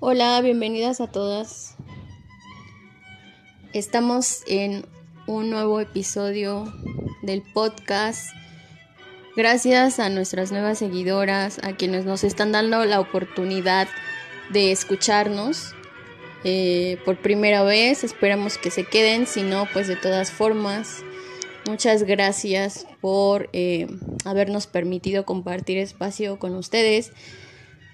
Hola, 0.00 0.38
bienvenidas 0.42 1.00
a 1.00 1.10
todas. 1.10 1.71
Estamos 3.72 4.42
en 4.46 4.84
un 5.26 5.48
nuevo 5.48 5.80
episodio 5.80 6.70
del 7.22 7.40
podcast. 7.40 8.30
Gracias 9.34 9.98
a 9.98 10.10
nuestras 10.10 10.52
nuevas 10.52 10.78
seguidoras, 10.78 11.58
a 11.62 11.74
quienes 11.74 12.04
nos 12.04 12.22
están 12.22 12.52
dando 12.52 12.84
la 12.84 13.00
oportunidad 13.00 13.88
de 14.50 14.72
escucharnos 14.72 15.74
eh, 16.44 16.98
por 17.06 17.16
primera 17.16 17.62
vez. 17.62 18.04
Esperamos 18.04 18.58
que 18.58 18.70
se 18.70 18.84
queden, 18.84 19.26
si 19.26 19.42
no, 19.42 19.66
pues 19.72 19.88
de 19.88 19.96
todas 19.96 20.30
formas. 20.30 21.02
Muchas 21.66 22.02
gracias 22.02 22.86
por 23.00 23.48
eh, 23.54 23.86
habernos 24.26 24.66
permitido 24.66 25.24
compartir 25.24 25.78
espacio 25.78 26.38
con 26.38 26.56
ustedes. 26.56 27.10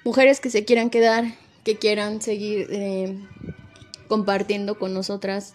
Mujeres 0.04 0.40
que 0.40 0.50
se 0.50 0.64
quieran 0.64 0.90
quedar 0.90 1.24
que 1.68 1.76
quieran 1.76 2.22
seguir 2.22 2.66
eh, 2.70 3.14
compartiendo 4.08 4.78
con 4.78 4.94
nosotras 4.94 5.54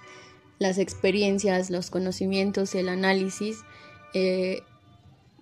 las 0.60 0.78
experiencias, 0.78 1.70
los 1.70 1.90
conocimientos, 1.90 2.76
el 2.76 2.90
análisis, 2.90 3.60
eh, 4.14 4.62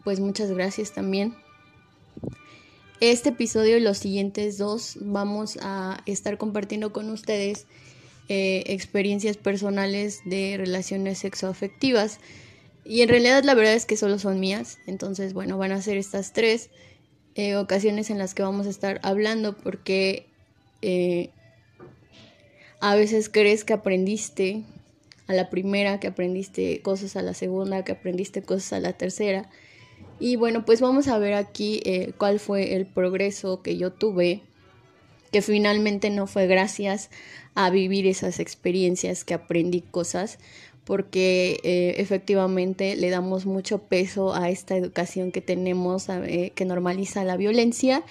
pues 0.03 0.20
muchas 0.20 0.52
gracias 0.52 0.94
también. 0.94 1.36
Este 3.00 3.30
episodio 3.30 3.78
y 3.78 3.81
los 3.81 3.98
siguientes 3.98 4.58
dos 4.58 4.98
vamos 5.02 5.58
a 5.62 6.02
estar 6.06 6.38
compartiendo 6.38 6.94
con 6.94 7.09
ustedes 7.09 7.66
eh, 8.30 8.64
experiencias 8.68 9.38
personales 9.38 10.22
de 10.25 10.56
relaciones 10.58 11.20
sexoafectivas. 11.20 12.20
Y 12.84 13.02
en 13.02 13.09
realidad 13.09 13.44
la 13.44 13.53
verdad 13.53 13.73
es 13.73 13.86
que 13.86 13.98
solo 13.98 14.18
son 14.20 14.40
mías. 14.40 14.78
Entonces, 14.88 15.34
bueno, 15.34 15.58
van 15.58 15.72
a 15.72 15.81
ser 15.81 15.98
estas 15.98 16.34
tres 16.34 16.70
ocasiones 17.58 18.09
en 18.09 18.18
las 18.18 18.34
que 18.34 18.44
vamos 18.44 18.68
a 18.68 18.70
estar 18.70 19.00
hablando 19.03 19.56
porque 19.58 20.28
eh, 20.81 21.30
a 22.82 22.96
veces 22.96 23.30
crees 23.30 23.64
que 23.64 23.74
aprendiste 23.74 24.64
a 25.28 25.34
la 25.34 25.50
primera, 25.50 26.00
que 26.00 26.08
aprendiste 26.08 26.81
cosas 26.81 27.16
a 27.16 27.22
la 27.22 27.36
segunda, 27.36 27.86
que 27.86 27.92
aprendiste 27.92 28.42
cosas 28.42 28.74
a 28.74 28.80
la 28.80 28.94
tercera. 28.94 29.50
Y 30.19 30.36
bueno, 30.36 30.66
pues 30.66 30.81
vamos 30.81 31.08
a 31.08 31.19
ver 31.19 31.36
aquí 31.36 31.81
eh, 31.86 32.14
cuál 32.18 32.40
fue 32.40 32.75
el 32.75 32.88
progreso 32.88 33.62
que 33.62 33.78
yo 33.78 33.92
tuve, 33.92 34.42
que 35.31 35.44
finalmente 35.44 36.09
no 36.09 36.25
fue 36.25 36.47
gracias 36.47 37.12
a 37.53 37.69
vivir 37.69 38.08
esas 38.08 38.40
experiencias 38.40 39.24
que 39.24 39.36
aprendí 39.36 39.81
cosas, 39.81 40.40
porque 40.84 41.59
eh, 41.63 41.96
efectivamente 41.98 42.96
le 42.96 43.12
damos 43.12 43.46
mucho 43.46 43.84
peso 43.84 44.34
a 44.34 44.50
esta 44.50 44.75
educación 44.75 45.31
que 45.31 45.42
tenemos, 45.42 46.08
que 46.08 46.66
normaliza 46.66 47.24
la 47.24 47.38
violencia 47.38 48.03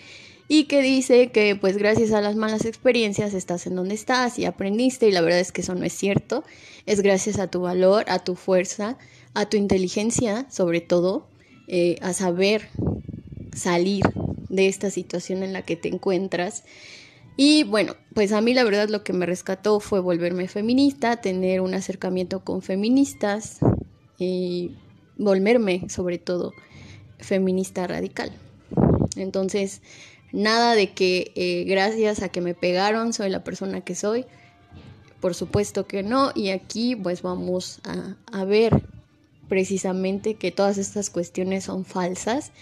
y 0.52 0.64
que 0.64 0.82
dice 0.82 1.30
que 1.30 1.54
pues 1.54 1.76
gracias 1.76 2.10
a 2.10 2.20
las 2.20 2.34
malas 2.34 2.64
experiencias 2.64 3.34
estás 3.34 3.68
en 3.68 3.76
donde 3.76 3.94
estás 3.94 4.36
y 4.36 4.46
aprendiste 4.46 5.06
y 5.06 5.12
la 5.12 5.20
verdad 5.20 5.38
es 5.38 5.52
que 5.52 5.60
eso 5.60 5.76
no 5.76 5.84
es 5.84 5.92
cierto. 5.92 6.42
Es 6.86 7.02
gracias 7.02 7.38
a 7.38 7.46
tu 7.46 7.60
valor, 7.60 8.04
a 8.08 8.18
tu 8.18 8.34
fuerza, 8.34 8.98
a 9.32 9.48
tu 9.48 9.56
inteligencia 9.56 10.50
sobre 10.50 10.80
todo, 10.80 11.28
eh, 11.68 11.98
a 12.02 12.12
saber 12.14 12.68
salir 13.54 14.02
de 14.48 14.66
esta 14.66 14.90
situación 14.90 15.44
en 15.44 15.52
la 15.52 15.62
que 15.62 15.76
te 15.76 15.86
encuentras. 15.86 16.64
Y 17.36 17.62
bueno, 17.62 17.94
pues 18.12 18.32
a 18.32 18.40
mí 18.40 18.52
la 18.52 18.64
verdad 18.64 18.88
lo 18.88 19.04
que 19.04 19.12
me 19.12 19.26
rescató 19.26 19.78
fue 19.78 20.00
volverme 20.00 20.48
feminista, 20.48 21.20
tener 21.20 21.60
un 21.60 21.74
acercamiento 21.74 22.42
con 22.42 22.60
feministas 22.60 23.60
y 24.18 24.72
volverme 25.16 25.88
sobre 25.88 26.18
todo 26.18 26.54
feminista 27.20 27.86
radical. 27.86 28.32
Entonces, 29.14 29.80
Nada 30.32 30.74
de 30.74 30.92
que 30.92 31.32
eh, 31.34 31.64
gracias 31.64 32.22
a 32.22 32.28
que 32.28 32.40
me 32.40 32.54
pegaron 32.54 33.12
soy 33.12 33.30
la 33.30 33.44
persona 33.44 33.80
que 33.80 33.94
soy. 33.94 34.26
Por 35.20 35.34
supuesto 35.34 35.86
que 35.86 36.02
no. 36.02 36.32
Y 36.34 36.50
aquí 36.50 36.96
pues 36.96 37.22
vamos 37.22 37.80
a, 38.32 38.44
ver 38.44 38.82
precisamente 39.48 40.34
que 40.34 40.52
todas 40.52 40.78
estas 40.78 41.10
cuestiones 41.10 41.64
son 41.64 41.84
falsas. 41.84 42.52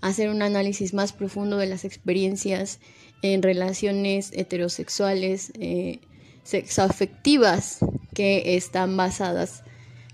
Hacer 0.00 0.28
un 0.28 0.42
análisis 0.42 0.92
más 0.92 1.12
profundo 1.12 1.56
de 1.56 1.66
las 1.66 1.84
experiencias 1.84 2.78
en 3.22 3.42
relaciones 3.42 4.30
heterosexuales, 4.34 5.50
eh, 5.58 6.00
sexoafectivas 6.42 7.78
que 8.12 8.56
están 8.56 8.96
basadas 8.96 9.64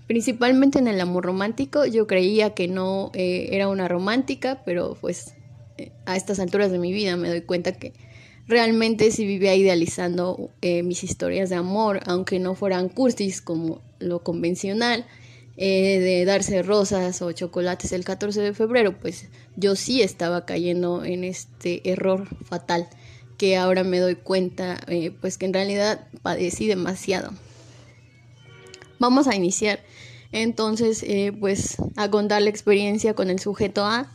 principalmente 0.07 0.79
en 0.79 0.87
el 0.87 0.99
amor 0.99 1.25
romántico. 1.25 1.85
Yo 1.85 2.07
creía 2.07 2.53
que 2.53 2.67
no 2.67 3.11
eh, 3.13 3.49
era 3.51 3.67
una 3.67 3.87
romántica, 3.87 4.61
pero 4.65 4.97
pues 4.99 5.35
a 6.05 6.15
estas 6.15 6.39
alturas 6.39 6.71
de 6.71 6.79
mi 6.79 6.91
vida 6.91 7.15
me 7.17 7.29
doy 7.29 7.41
cuenta 7.41 7.73
que 7.73 7.93
realmente 8.47 9.11
sí 9.11 9.25
vivía 9.25 9.55
idealizando 9.55 10.51
eh, 10.61 10.83
mis 10.83 11.03
historias 11.03 11.49
de 11.49 11.55
amor, 11.55 12.01
aunque 12.05 12.39
no 12.39 12.55
fueran 12.55 12.89
cursis 12.89 13.41
como 13.41 13.81
lo 13.99 14.23
convencional, 14.23 15.05
eh, 15.57 15.99
de 15.99 16.25
darse 16.25 16.61
rosas 16.63 17.21
o 17.21 17.31
chocolates 17.31 17.91
el 17.91 18.03
14 18.03 18.41
de 18.41 18.53
febrero, 18.53 18.99
pues 18.99 19.27
yo 19.55 19.75
sí 19.75 20.01
estaba 20.01 20.45
cayendo 20.45 21.03
en 21.03 21.23
este 21.23 21.89
error 21.89 22.27
fatal 22.43 22.87
que 23.37 23.57
ahora 23.57 23.83
me 23.83 23.99
doy 23.99 24.15
cuenta, 24.15 24.79
eh, 24.87 25.11
pues 25.19 25.37
que 25.37 25.45
en 25.45 25.53
realidad 25.53 26.07
padecí 26.21 26.67
demasiado. 26.67 27.31
Vamos 28.99 29.27
a 29.27 29.35
iniciar 29.35 29.79
entonces, 30.31 31.03
pues 31.39 31.75
a 31.97 32.09
contar 32.09 32.41
la 32.41 32.49
experiencia 32.49 33.13
con 33.15 33.29
el 33.29 33.39
sujeto 33.39 33.83
A 33.85 34.09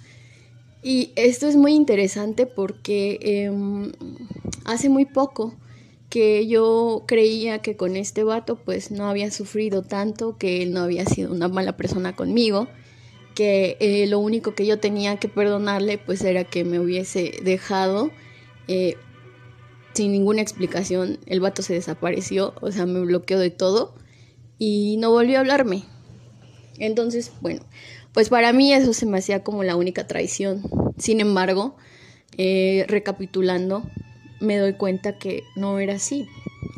y 0.86 1.10
esto 1.16 1.48
es 1.48 1.56
muy 1.56 1.72
interesante 1.74 2.46
porque 2.46 3.18
em, 3.20 3.90
hace 4.64 4.88
muy 4.88 5.04
poco 5.04 5.52
que 6.08 6.46
yo 6.46 7.02
creía 7.08 7.58
que 7.58 7.76
con 7.76 7.96
este 7.96 8.22
vato 8.22 8.54
pues 8.54 8.92
no 8.92 9.08
había 9.08 9.32
sufrido 9.32 9.82
tanto, 9.82 10.38
que 10.38 10.62
él 10.62 10.72
no 10.72 10.82
había 10.82 11.04
sido 11.04 11.32
una 11.32 11.48
mala 11.48 11.76
persona 11.76 12.14
conmigo, 12.14 12.68
que 13.34 13.76
eh, 13.80 14.06
lo 14.06 14.20
único 14.20 14.54
que 14.54 14.64
yo 14.64 14.78
tenía 14.78 15.16
que 15.16 15.26
perdonarle 15.28 15.98
pues 15.98 16.22
era 16.22 16.44
que 16.44 16.62
me 16.62 16.78
hubiese 16.78 17.32
dejado 17.42 18.12
eh, 18.68 18.94
sin 19.92 20.12
ninguna 20.12 20.40
explicación, 20.40 21.18
el 21.26 21.40
vato 21.40 21.62
se 21.62 21.74
desapareció, 21.74 22.54
o 22.60 22.70
sea, 22.70 22.86
me 22.86 23.00
bloqueó 23.00 23.40
de 23.40 23.50
todo 23.50 23.96
y 24.56 24.98
no 24.98 25.10
volvió 25.10 25.38
a 25.38 25.40
hablarme. 25.40 25.82
Entonces, 26.78 27.32
bueno, 27.40 27.62
pues 28.16 28.30
para 28.30 28.54
mí 28.54 28.72
eso 28.72 28.94
se 28.94 29.04
me 29.04 29.18
hacía 29.18 29.44
como 29.44 29.62
la 29.62 29.76
única 29.76 30.06
traición. 30.06 30.62
Sin 30.96 31.20
embargo, 31.20 31.76
eh, 32.38 32.86
recapitulando, 32.88 33.82
me 34.40 34.56
doy 34.56 34.72
cuenta 34.72 35.18
que 35.18 35.42
no 35.54 35.78
era 35.80 35.96
así, 35.96 36.26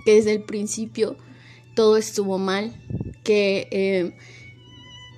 que 0.05 0.17
desde 0.17 0.33
el 0.33 0.43
principio 0.43 1.17
todo 1.77 1.97
estuvo 1.97 2.39
mal, 2.39 2.75
que 3.23 3.69
eh, 3.71 4.17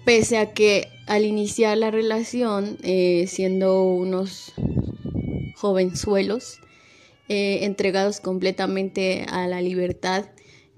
pese 0.04 0.36
a 0.36 0.52
que 0.52 0.88
al 1.06 1.24
iniciar 1.24 1.78
la 1.78 1.90
relación, 1.90 2.76
eh, 2.82 3.24
siendo 3.26 3.82
unos 3.82 4.52
jovenzuelos, 5.56 6.58
entregados 7.28 8.20
completamente 8.20 9.24
a 9.26 9.46
la 9.46 9.62
libertad 9.62 10.26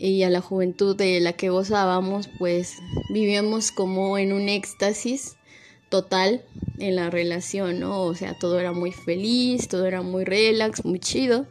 y 0.02 0.24
a 0.24 0.30
la 0.30 0.40
juventud 0.40 0.96
de 0.96 1.20
la 1.20 1.34
que 1.34 1.50
gozábamos, 1.50 2.28
pues 2.40 2.78
vivíamos 3.10 3.70
como 3.70 4.18
en 4.18 4.32
un 4.32 4.48
éxtasis 4.48 5.36
total 5.90 6.42
en 6.78 6.96
la 6.96 7.08
relación, 7.08 7.78
¿no? 7.78 8.02
O 8.02 8.14
sea, 8.16 8.36
todo 8.36 8.58
era 8.58 8.72
muy 8.72 8.90
feliz, 8.90 9.68
todo 9.68 9.86
era 9.86 10.02
muy 10.02 10.24
relax, 10.24 10.84
muy 10.84 10.98
chido. 10.98 11.46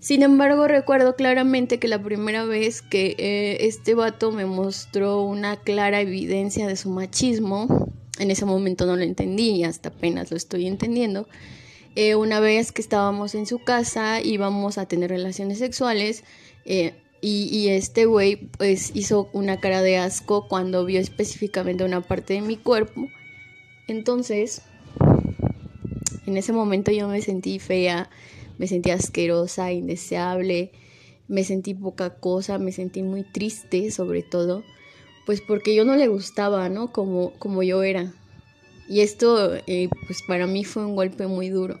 Sin 0.00 0.22
embargo, 0.22 0.66
recuerdo 0.66 1.14
claramente 1.14 1.78
que 1.78 1.88
la 1.88 2.02
primera 2.02 2.46
vez 2.46 2.80
que 2.80 3.16
eh, 3.18 3.66
este 3.66 3.94
vato 3.94 4.32
me 4.32 4.46
mostró 4.46 5.20
una 5.20 5.56
clara 5.56 6.00
evidencia 6.00 6.66
de 6.66 6.76
su 6.76 6.88
machismo, 6.88 7.92
en 8.18 8.30
ese 8.30 8.46
momento 8.46 8.86
no 8.86 8.96
lo 8.96 9.02
entendí 9.02 9.50
y 9.50 9.64
hasta 9.64 9.90
apenas 9.90 10.30
lo 10.30 10.38
estoy 10.38 10.66
entendiendo. 10.66 11.28
Eh, 11.96 12.14
una 12.14 12.40
vez 12.40 12.72
que 12.72 12.80
estábamos 12.80 13.34
en 13.34 13.44
su 13.44 13.58
casa 13.58 14.22
íbamos 14.22 14.78
a 14.78 14.86
tener 14.86 15.10
relaciones 15.10 15.58
sexuales 15.58 16.24
eh, 16.64 16.94
y, 17.26 17.68
este 17.70 18.04
güey 18.04 18.36
pues 18.36 18.90
hizo 18.94 19.30
una 19.32 19.58
cara 19.58 19.80
de 19.80 19.96
asco 19.96 20.46
cuando 20.46 20.84
vio 20.84 21.00
específicamente 21.00 21.82
una 21.82 22.02
parte 22.02 22.34
de 22.34 22.42
mi 22.42 22.58
cuerpo. 22.58 23.08
Entonces, 23.88 24.60
en 26.26 26.36
ese 26.36 26.52
momento 26.52 26.92
yo 26.92 27.08
me 27.08 27.22
sentí 27.22 27.58
fea, 27.58 28.10
me 28.58 28.66
sentí 28.66 28.90
asquerosa, 28.90 29.72
indeseable, 29.72 30.72
me 31.26 31.44
sentí 31.44 31.72
poca 31.72 32.18
cosa, 32.18 32.58
me 32.58 32.72
sentí 32.72 33.02
muy 33.02 33.22
triste 33.22 33.90
sobre 33.90 34.22
todo, 34.22 34.62
pues 35.24 35.40
porque 35.40 35.74
yo 35.74 35.86
no 35.86 35.96
le 35.96 36.08
gustaba, 36.08 36.68
¿no? 36.68 36.92
Como, 36.92 37.32
como 37.38 37.62
yo 37.62 37.82
era. 37.82 38.12
Y 38.86 39.00
esto, 39.00 39.54
eh, 39.66 39.88
pues 40.06 40.20
para 40.28 40.46
mí 40.46 40.64
fue 40.64 40.84
un 40.84 40.94
golpe 40.94 41.26
muy 41.26 41.48
duro. 41.48 41.80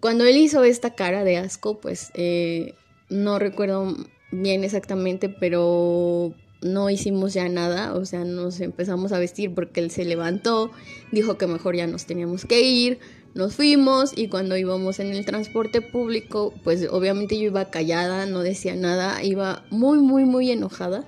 Cuando 0.00 0.24
él 0.24 0.38
hizo 0.38 0.64
esta 0.64 0.94
cara 0.94 1.22
de 1.22 1.36
asco, 1.36 1.80
pues 1.80 2.10
eh, 2.14 2.72
no 3.10 3.38
recuerdo 3.38 3.94
bien 4.32 4.64
exactamente, 4.64 5.28
pero 5.28 6.34
no 6.62 6.90
hicimos 6.90 7.34
ya 7.34 7.48
nada, 7.48 7.94
o 7.94 8.04
sea, 8.04 8.24
nos 8.24 8.60
empezamos 8.60 9.12
a 9.12 9.18
vestir 9.18 9.54
porque 9.54 9.80
él 9.80 9.90
se 9.90 10.04
levantó, 10.04 10.70
dijo 11.10 11.38
que 11.38 11.46
mejor 11.46 11.76
ya 11.76 11.86
nos 11.86 12.06
teníamos 12.06 12.44
que 12.44 12.60
ir, 12.62 12.98
nos 13.34 13.54
fuimos 13.54 14.12
y 14.16 14.28
cuando 14.28 14.56
íbamos 14.56 14.98
en 14.98 15.08
el 15.08 15.24
transporte 15.24 15.80
público, 15.80 16.52
pues 16.64 16.86
obviamente 16.90 17.38
yo 17.38 17.46
iba 17.46 17.70
callada, 17.70 18.26
no 18.26 18.40
decía 18.40 18.74
nada, 18.74 19.22
iba 19.22 19.64
muy, 19.70 19.98
muy, 19.98 20.24
muy 20.24 20.50
enojada. 20.50 21.06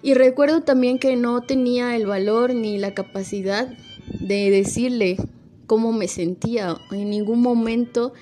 Y 0.00 0.14
recuerdo 0.14 0.62
también 0.62 0.98
que 0.98 1.16
no 1.16 1.42
tenía 1.42 1.96
el 1.96 2.06
valor 2.06 2.54
ni 2.54 2.78
la 2.78 2.94
capacidad 2.94 3.68
de 4.20 4.50
decirle 4.50 5.16
cómo 5.66 5.92
me 5.92 6.08
sentía. 6.08 6.76
En 6.92 7.10
ningún 7.10 7.42
momento 7.42 8.12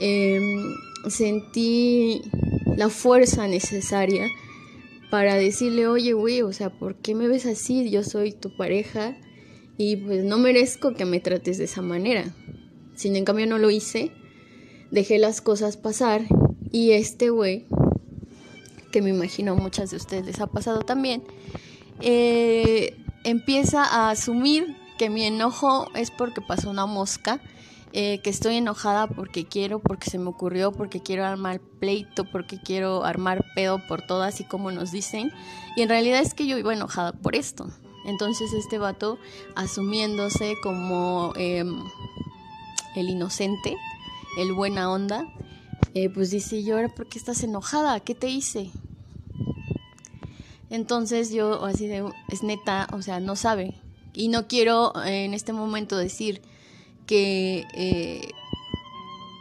em, 0.00 0.62
sentí 1.08 2.22
la 2.76 2.88
fuerza 2.88 3.46
necesaria 3.46 4.28
para 5.10 5.36
decirle, 5.36 5.86
oye, 5.86 6.12
güey, 6.12 6.42
o 6.42 6.52
sea, 6.52 6.70
¿por 6.70 6.96
qué 6.96 7.14
me 7.14 7.28
ves 7.28 7.46
así? 7.46 7.88
Yo 7.90 8.02
soy 8.02 8.32
tu 8.32 8.56
pareja 8.56 9.16
y 9.76 9.96
pues 9.96 10.24
no 10.24 10.38
merezco 10.38 10.94
que 10.94 11.04
me 11.04 11.20
trates 11.20 11.58
de 11.58 11.64
esa 11.64 11.82
manera. 11.82 12.34
Sin 12.94 13.16
en 13.16 13.24
cambio 13.24 13.46
no 13.46 13.58
lo 13.58 13.70
hice, 13.70 14.12
dejé 14.90 15.18
las 15.18 15.40
cosas 15.40 15.76
pasar 15.76 16.22
y 16.70 16.92
este 16.92 17.30
güey, 17.30 17.66
que 18.90 19.02
me 19.02 19.10
imagino 19.10 19.56
muchas 19.56 19.90
de 19.90 19.96
ustedes 19.96 20.26
les 20.26 20.40
ha 20.40 20.46
pasado 20.46 20.80
también, 20.80 21.22
eh, 22.00 22.96
empieza 23.24 23.84
a 23.84 24.10
asumir 24.10 24.76
que 24.98 25.10
mi 25.10 25.24
enojo 25.24 25.88
es 25.94 26.10
porque 26.10 26.40
pasó 26.40 26.70
una 26.70 26.86
mosca, 26.86 27.40
eh, 27.96 28.18
que 28.18 28.30
estoy 28.30 28.56
enojada 28.56 29.06
porque 29.06 29.44
quiero, 29.44 29.78
porque 29.78 30.10
se 30.10 30.18
me 30.18 30.28
ocurrió, 30.28 30.72
porque 30.72 31.00
quiero 31.00 31.24
armar 31.24 31.60
pleito, 31.60 32.24
porque 32.24 32.58
quiero 32.58 33.04
armar 33.04 33.44
pedo 33.54 33.80
por 33.86 34.02
todas 34.02 34.40
y 34.40 34.44
como 34.44 34.72
nos 34.72 34.90
dicen. 34.90 35.30
Y 35.76 35.82
en 35.82 35.88
realidad 35.88 36.20
es 36.20 36.34
que 36.34 36.48
yo 36.48 36.58
iba 36.58 36.72
enojada 36.72 37.12
por 37.12 37.36
esto. 37.36 37.68
Entonces 38.04 38.52
este 38.52 38.78
vato 38.78 39.16
asumiéndose 39.54 40.56
como 40.60 41.34
em, 41.36 41.84
el 42.96 43.10
inocente, 43.10 43.76
el 44.38 44.52
buena 44.54 44.90
onda, 44.90 45.32
eh, 45.94 46.10
pues 46.10 46.32
dice, 46.32 46.64
yo 46.64 46.74
ahora 46.74 46.88
por 46.88 47.06
qué 47.06 47.16
estás 47.16 47.44
enojada? 47.44 48.00
¿Qué 48.00 48.16
te 48.16 48.26
hice? 48.26 48.72
Entonces 50.68 51.30
yo 51.30 51.64
así 51.64 51.86
de, 51.86 52.04
es 52.28 52.42
neta, 52.42 52.88
o 52.92 53.02
sea, 53.02 53.20
no 53.20 53.36
sabe. 53.36 53.76
Y 54.12 54.26
no 54.26 54.48
quiero 54.48 54.92
eh, 55.04 55.26
en 55.26 55.32
este 55.32 55.52
momento 55.52 55.96
decir 55.96 56.42
que 57.06 57.66
eh, 57.74 58.30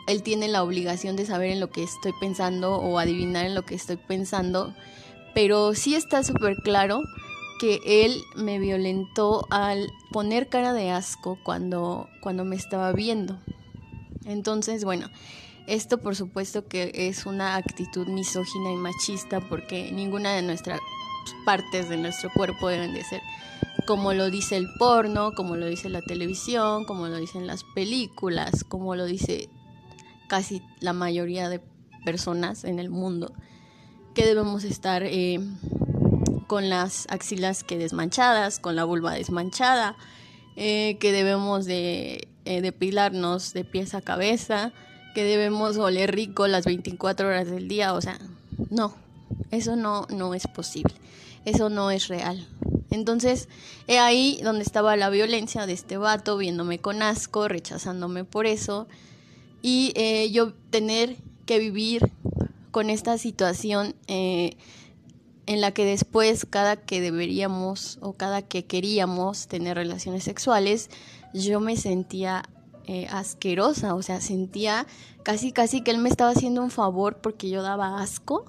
él 0.07 0.23
tiene 0.23 0.47
la 0.47 0.63
obligación 0.63 1.15
de 1.15 1.25
saber 1.25 1.51
en 1.51 1.59
lo 1.59 1.69
que 1.69 1.83
estoy 1.83 2.13
pensando 2.19 2.75
o 2.75 2.99
adivinar 2.99 3.45
en 3.45 3.55
lo 3.55 3.63
que 3.63 3.75
estoy 3.75 3.97
pensando, 3.97 4.73
pero 5.33 5.73
sí 5.73 5.95
está 5.95 6.23
súper 6.23 6.55
claro 6.57 7.01
que 7.59 7.79
él 7.85 8.21
me 8.35 8.59
violentó 8.59 9.47
al 9.49 9.89
poner 10.11 10.49
cara 10.49 10.73
de 10.73 10.91
asco 10.91 11.39
cuando, 11.43 12.09
cuando 12.21 12.43
me 12.43 12.55
estaba 12.55 12.91
viendo. 12.91 13.39
Entonces, 14.25 14.83
bueno, 14.83 15.09
esto 15.67 15.99
por 15.99 16.15
supuesto 16.15 16.67
que 16.67 16.91
es 16.93 17.25
una 17.25 17.55
actitud 17.55 18.07
misógina 18.07 18.71
y 18.71 18.75
machista 18.75 19.39
porque 19.39 19.91
ninguna 19.91 20.33
de 20.33 20.41
nuestras 20.41 20.79
partes 21.45 21.87
de 21.87 21.97
nuestro 21.97 22.29
cuerpo 22.33 22.67
deben 22.67 22.93
de 22.93 23.03
ser 23.03 23.21
como 23.85 24.13
lo 24.13 24.29
dice 24.29 24.57
el 24.57 24.73
porno, 24.73 25.33
como 25.33 25.55
lo 25.55 25.65
dice 25.65 25.89
la 25.89 26.01
televisión, 26.01 26.85
como 26.85 27.07
lo 27.07 27.17
dicen 27.17 27.47
las 27.47 27.63
películas, 27.75 28.63
como 28.63 28.95
lo 28.95 29.05
dice 29.05 29.49
casi 30.27 30.61
la 30.79 30.93
mayoría 30.93 31.49
de 31.49 31.61
personas 32.05 32.63
en 32.63 32.79
el 32.79 32.89
mundo, 32.89 33.33
que 34.13 34.25
debemos 34.25 34.63
estar 34.63 35.03
eh, 35.03 35.39
con 36.47 36.69
las 36.69 37.07
axilas 37.09 37.63
que 37.63 37.77
desmanchadas, 37.77 38.59
con 38.59 38.75
la 38.75 38.83
vulva 38.83 39.13
desmanchada, 39.13 39.95
eh, 40.55 40.97
que 40.99 41.11
debemos 41.11 41.65
de 41.65 42.27
eh, 42.45 42.61
depilarnos 42.61 43.53
de 43.53 43.63
pies 43.63 43.95
a 43.95 44.01
cabeza, 44.01 44.71
que 45.15 45.23
debemos 45.23 45.77
oler 45.77 46.13
rico 46.13 46.47
las 46.47 46.65
24 46.65 47.27
horas 47.27 47.49
del 47.49 47.67
día, 47.67 47.93
o 47.93 48.01
sea, 48.01 48.19
no, 48.69 48.93
eso 49.51 49.75
no, 49.75 50.07
no 50.09 50.33
es 50.33 50.47
posible, 50.47 50.93
eso 51.45 51.69
no 51.69 51.91
es 51.91 52.07
real. 52.07 52.47
Entonces, 52.93 53.49
he 53.87 53.97
ahí 53.97 54.39
donde 54.43 54.61
estaba 54.61 54.95
la 54.95 55.09
violencia 55.09 55.65
de 55.65 55.73
este 55.73 55.97
vato, 55.97 56.37
viéndome 56.37 56.77
con 56.77 57.01
asco, 57.01 57.47
rechazándome 57.47 58.23
por 58.23 58.45
eso, 58.45 58.87
y 59.63 59.93
eh, 59.95 60.29
yo 60.29 60.53
tener 60.69 61.17
que 61.47 61.57
vivir 61.57 62.11
con 62.69 62.91
esta 62.91 63.17
situación 63.17 63.95
eh, 64.07 64.57
en 65.47 65.59
la 65.59 65.71
que 65.71 65.85
después 65.85 66.45
cada 66.47 66.75
que 66.75 67.01
deberíamos 67.01 67.97
o 67.99 68.13
cada 68.13 68.43
que 68.43 68.65
queríamos 68.65 69.47
tener 69.47 69.75
relaciones 69.75 70.23
sexuales, 70.23 70.91
yo 71.33 71.59
me 71.59 71.77
sentía 71.77 72.43
eh, 72.85 73.07
asquerosa, 73.09 73.95
o 73.95 74.03
sea, 74.03 74.21
sentía 74.21 74.85
casi 75.23 75.51
casi 75.51 75.81
que 75.81 75.89
él 75.89 75.97
me 75.97 76.09
estaba 76.09 76.29
haciendo 76.29 76.61
un 76.61 76.69
favor 76.69 77.21
porque 77.21 77.49
yo 77.49 77.63
daba 77.63 78.01
asco 78.01 78.45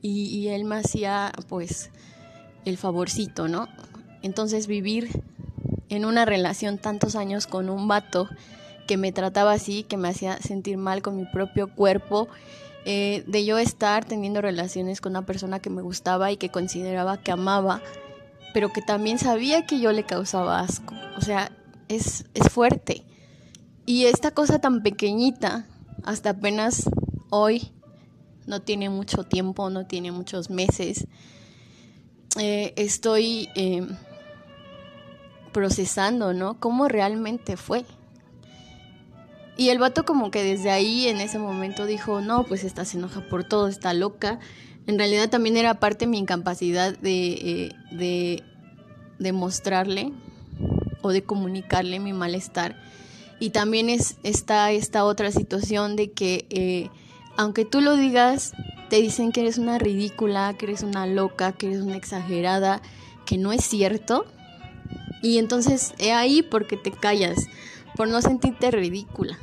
y, 0.00 0.26
y 0.26 0.48
él 0.48 0.64
me 0.64 0.76
hacía 0.76 1.32
pues 1.48 1.90
el 2.64 2.76
favorcito, 2.76 3.48
¿no? 3.48 3.68
Entonces 4.22 4.66
vivir 4.66 5.22
en 5.88 6.04
una 6.04 6.24
relación 6.24 6.78
tantos 6.78 7.16
años 7.16 7.46
con 7.46 7.68
un 7.68 7.88
vato 7.88 8.28
que 8.86 8.96
me 8.96 9.12
trataba 9.12 9.52
así, 9.52 9.82
que 9.82 9.96
me 9.96 10.08
hacía 10.08 10.38
sentir 10.38 10.76
mal 10.76 11.02
con 11.02 11.16
mi 11.16 11.24
propio 11.24 11.68
cuerpo, 11.74 12.28
eh, 12.84 13.24
de 13.26 13.44
yo 13.44 13.58
estar 13.58 14.04
teniendo 14.04 14.40
relaciones 14.40 15.00
con 15.00 15.12
una 15.12 15.26
persona 15.26 15.60
que 15.60 15.70
me 15.70 15.82
gustaba 15.82 16.32
y 16.32 16.36
que 16.36 16.48
consideraba 16.48 17.18
que 17.18 17.30
amaba, 17.30 17.82
pero 18.54 18.72
que 18.72 18.82
también 18.82 19.18
sabía 19.18 19.66
que 19.66 19.80
yo 19.80 19.92
le 19.92 20.04
causaba 20.04 20.60
asco. 20.60 20.94
O 21.16 21.20
sea, 21.20 21.52
es, 21.88 22.24
es 22.34 22.48
fuerte. 22.48 23.04
Y 23.86 24.06
esta 24.06 24.30
cosa 24.30 24.60
tan 24.60 24.82
pequeñita, 24.82 25.66
hasta 26.04 26.30
apenas 26.30 26.88
hoy, 27.30 27.72
no 28.46 28.60
tiene 28.60 28.88
mucho 28.88 29.24
tiempo, 29.24 29.70
no 29.70 29.86
tiene 29.86 30.12
muchos 30.12 30.50
meses, 30.50 31.06
eh, 32.38 32.72
estoy 32.76 33.48
eh, 33.54 33.86
procesando, 35.52 36.32
¿no? 36.32 36.58
¿Cómo 36.58 36.88
realmente 36.88 37.56
fue? 37.56 37.84
Y 39.56 39.68
el 39.68 39.78
vato 39.78 40.04
como 40.04 40.30
que 40.30 40.42
desde 40.42 40.70
ahí 40.70 41.06
en 41.08 41.20
ese 41.20 41.38
momento 41.38 41.84
dijo, 41.84 42.20
no, 42.20 42.44
pues 42.44 42.64
esta 42.64 42.84
se 42.84 42.96
enoja 42.96 43.20
por 43.28 43.44
todo, 43.44 43.68
está 43.68 43.92
loca. 43.92 44.38
En 44.86 44.98
realidad 44.98 45.28
también 45.28 45.56
era 45.56 45.74
parte 45.74 46.06
de 46.06 46.10
mi 46.10 46.18
incapacidad 46.18 46.96
de, 46.96 47.72
eh, 47.92 48.42
de, 49.18 49.32
mostrarle 49.32 50.12
o 51.02 51.10
de 51.10 51.22
comunicarle 51.22 52.00
mi 52.00 52.12
malestar. 52.12 52.80
Y 53.38 53.50
también 53.50 53.90
es, 53.90 54.16
está 54.22 54.70
esta 54.72 55.04
otra 55.04 55.30
situación 55.30 55.94
de 55.94 56.12
que 56.12 56.46
eh, 56.50 56.88
aunque 57.36 57.64
tú 57.64 57.80
lo 57.80 57.96
digas, 57.96 58.52
te 58.88 58.96
dicen 58.96 59.32
que 59.32 59.42
eres 59.42 59.58
una 59.58 59.78
ridícula, 59.78 60.54
que 60.58 60.66
eres 60.66 60.82
una 60.82 61.06
loca, 61.06 61.52
que 61.52 61.66
eres 61.66 61.80
una 61.80 61.96
exagerada, 61.96 62.82
que 63.24 63.38
no 63.38 63.52
es 63.52 63.64
cierto. 63.64 64.26
Y 65.22 65.38
entonces 65.38 65.92
he 65.98 66.12
ahí 66.12 66.42
porque 66.42 66.76
te 66.76 66.90
callas, 66.90 67.46
por 67.96 68.08
no 68.08 68.22
sentirte 68.22 68.70
ridícula 68.70 69.38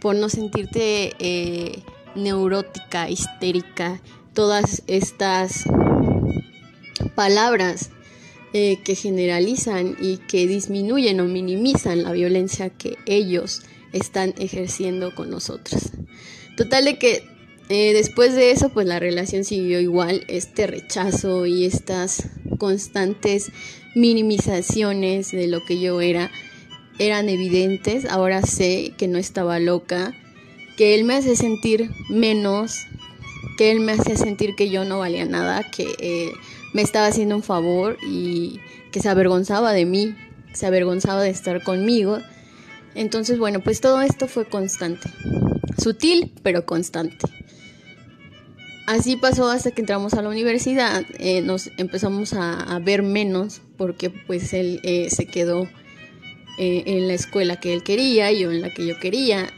por 0.00 0.16
no 0.16 0.28
sentirte 0.28 1.14
eh, 1.18 1.82
neurótica, 2.14 3.08
histérica, 3.10 4.00
todas 4.34 4.82
estas 4.86 5.64
palabras 7.14 7.90
eh, 8.52 8.78
que 8.84 8.94
generalizan 8.94 9.96
y 10.00 10.18
que 10.18 10.46
disminuyen 10.46 11.20
o 11.20 11.24
minimizan 11.24 12.04
la 12.04 12.12
violencia 12.12 12.70
que 12.70 12.96
ellos 13.06 13.62
están 13.92 14.34
ejerciendo 14.38 15.14
con 15.14 15.30
nosotros. 15.30 15.90
Total 16.56 16.84
de 16.84 16.98
que 16.98 17.24
eh, 17.68 17.92
después 17.92 18.34
de 18.34 18.50
eso, 18.50 18.70
pues 18.70 18.86
la 18.86 18.98
relación 18.98 19.44
siguió 19.44 19.80
igual, 19.80 20.24
este 20.28 20.66
rechazo 20.66 21.46
y 21.46 21.64
estas 21.64 22.28
constantes 22.58 23.52
minimizaciones 23.98 25.30
de 25.30 25.46
lo 25.46 25.64
que 25.64 25.80
yo 25.80 26.00
era 26.00 26.30
eran 26.98 27.28
evidentes. 27.28 28.04
Ahora 28.06 28.42
sé 28.42 28.92
que 28.96 29.08
no 29.08 29.18
estaba 29.18 29.58
loca, 29.58 30.14
que 30.76 30.94
él 30.94 31.04
me 31.04 31.14
hace 31.14 31.36
sentir 31.36 31.90
menos, 32.08 32.86
que 33.56 33.70
él 33.70 33.80
me 33.80 33.92
hacía 33.92 34.16
sentir 34.16 34.54
que 34.56 34.70
yo 34.70 34.84
no 34.84 34.98
valía 34.98 35.24
nada, 35.24 35.68
que 35.70 35.94
eh, 35.98 36.32
me 36.72 36.82
estaba 36.82 37.06
haciendo 37.06 37.36
un 37.36 37.42
favor 37.42 37.98
y 38.08 38.60
que 38.92 39.00
se 39.00 39.08
avergonzaba 39.08 39.72
de 39.72 39.84
mí, 39.84 40.14
se 40.52 40.66
avergonzaba 40.66 41.22
de 41.22 41.30
estar 41.30 41.62
conmigo. 41.62 42.18
Entonces, 42.94 43.38
bueno, 43.38 43.60
pues 43.60 43.80
todo 43.80 44.00
esto 44.00 44.28
fue 44.28 44.44
constante. 44.46 45.10
Sutil, 45.76 46.32
pero 46.42 46.64
constante. 46.64 47.26
Así 48.88 49.16
pasó 49.16 49.50
hasta 49.50 49.70
que 49.70 49.82
entramos 49.82 50.14
a 50.14 50.22
la 50.22 50.30
universidad, 50.30 51.04
eh, 51.18 51.42
nos 51.42 51.70
empezamos 51.76 52.32
a, 52.32 52.78
ver 52.78 53.02
menos 53.02 53.60
porque 53.76 54.08
pues 54.08 54.54
él 54.54 54.80
eh, 54.82 55.10
se 55.10 55.26
quedó 55.26 55.64
eh, 56.58 56.84
en 56.86 57.06
la 57.06 57.12
escuela 57.12 57.60
que 57.60 57.74
él 57.74 57.82
quería, 57.82 58.32
yo 58.32 58.50
en 58.50 58.62
la 58.62 58.72
que 58.72 58.86
yo 58.86 58.98
quería, 58.98 59.52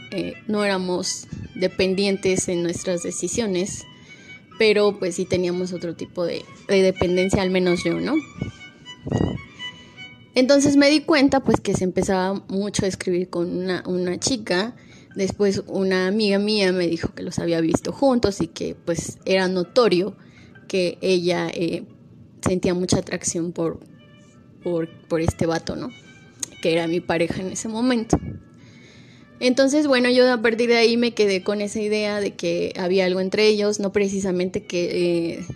no 0.49 0.65
éramos 0.65 1.29
dependientes 1.55 2.49
en 2.49 2.65
nuestras 2.65 3.05
decisiones, 3.05 3.85
pero 4.59 4.99
pues 4.99 5.15
sí 5.15 5.27
teníamos 5.27 5.73
otro 5.73 5.95
tipo 5.95 6.25
de, 6.25 6.45
dependencia, 6.67 7.41
al 7.41 7.51
menos 7.51 7.85
yo, 7.85 8.01
¿no? 8.01 8.17
Entonces 10.35 10.77
me 10.77 10.91
di 10.91 11.03
cuenta 11.03 11.39
pues 11.39 11.61
que 11.61 11.75
se 11.75 11.85
empezaba 11.85 12.35
mucho 12.49 12.85
a 12.85 12.89
escribir 12.89 13.31
con 13.31 13.71
una 13.87 14.19
chica, 14.19 14.75
Después 15.15 15.63
una 15.67 16.07
amiga 16.07 16.39
mía 16.39 16.73
me 16.73 16.87
dijo 16.87 17.15
que 17.15 17.23
los 17.23 17.39
había 17.39 17.61
visto 17.61 17.93
juntos 17.93 18.41
y 18.41 18.47
que 18.47 18.77
pues 18.85 19.19
era 19.25 19.49
notorio 19.49 20.17
que 20.69 20.99
ella 21.01 21.49
eh, 21.53 21.85
sentía 22.43 22.75
mucha 22.75 22.99
atracción 22.99 23.53
por, 23.53 23.81
por, 24.63 24.89
por 25.09 25.21
este 25.21 25.47
vato, 25.47 25.75
¿no? 25.75 25.91
Que 26.63 26.73
era 26.73 26.87
mi 26.87 27.01
pareja 27.01 27.41
en 27.41 27.49
ese 27.49 27.69
momento. 27.69 28.19
Entonces, 29.41 29.87
bueno, 29.87 30.11
yo 30.11 30.31
a 30.31 30.41
partir 30.43 30.69
de 30.69 30.77
ahí 30.77 30.97
me 30.97 31.13
quedé 31.13 31.43
con 31.43 31.61
esa 31.61 31.81
idea 31.81 32.21
de 32.21 32.35
que 32.35 32.73
había 32.79 33.07
algo 33.07 33.21
entre 33.21 33.49
ellos, 33.49 33.81
no 33.81 33.91
precisamente 33.91 34.65
que 34.65 35.39
eh, 35.39 35.47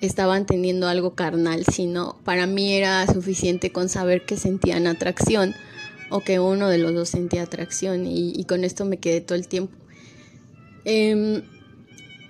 estaban 0.00 0.46
teniendo 0.46 0.86
algo 0.86 1.14
carnal, 1.14 1.64
sino 1.64 2.18
para 2.24 2.46
mí 2.46 2.74
era 2.74 3.06
suficiente 3.06 3.72
con 3.72 3.88
saber 3.88 4.24
que 4.26 4.36
sentían 4.36 4.86
atracción 4.86 5.54
o 6.10 6.20
que 6.20 6.40
uno 6.40 6.68
de 6.68 6.78
los 6.78 6.94
dos 6.94 7.08
sentía 7.08 7.42
atracción 7.42 8.06
y, 8.06 8.44
con 8.44 8.64
esto 8.64 8.84
me 8.84 8.98
quedé 8.98 9.20
todo 9.20 9.36
el 9.36 9.48
tiempo. 9.48 9.76
Em, 10.84 11.42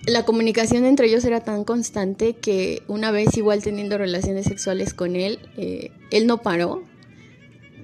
la 0.07 0.25
comunicación 0.25 0.85
entre 0.85 1.07
ellos 1.07 1.25
era 1.25 1.41
tan 1.41 1.65
constante 1.65 2.35
que 2.35 2.83
una 2.89 3.11
vez 3.11 3.37
igual 3.37 3.63
teniendo 3.63 3.99
relaciones 3.99 4.47
sexuales 4.47 4.95
con 4.95 5.17
él, 5.17 5.39
eh, 5.57 5.91
él 6.11 6.27
no 6.27 6.39
paró, 6.39 6.83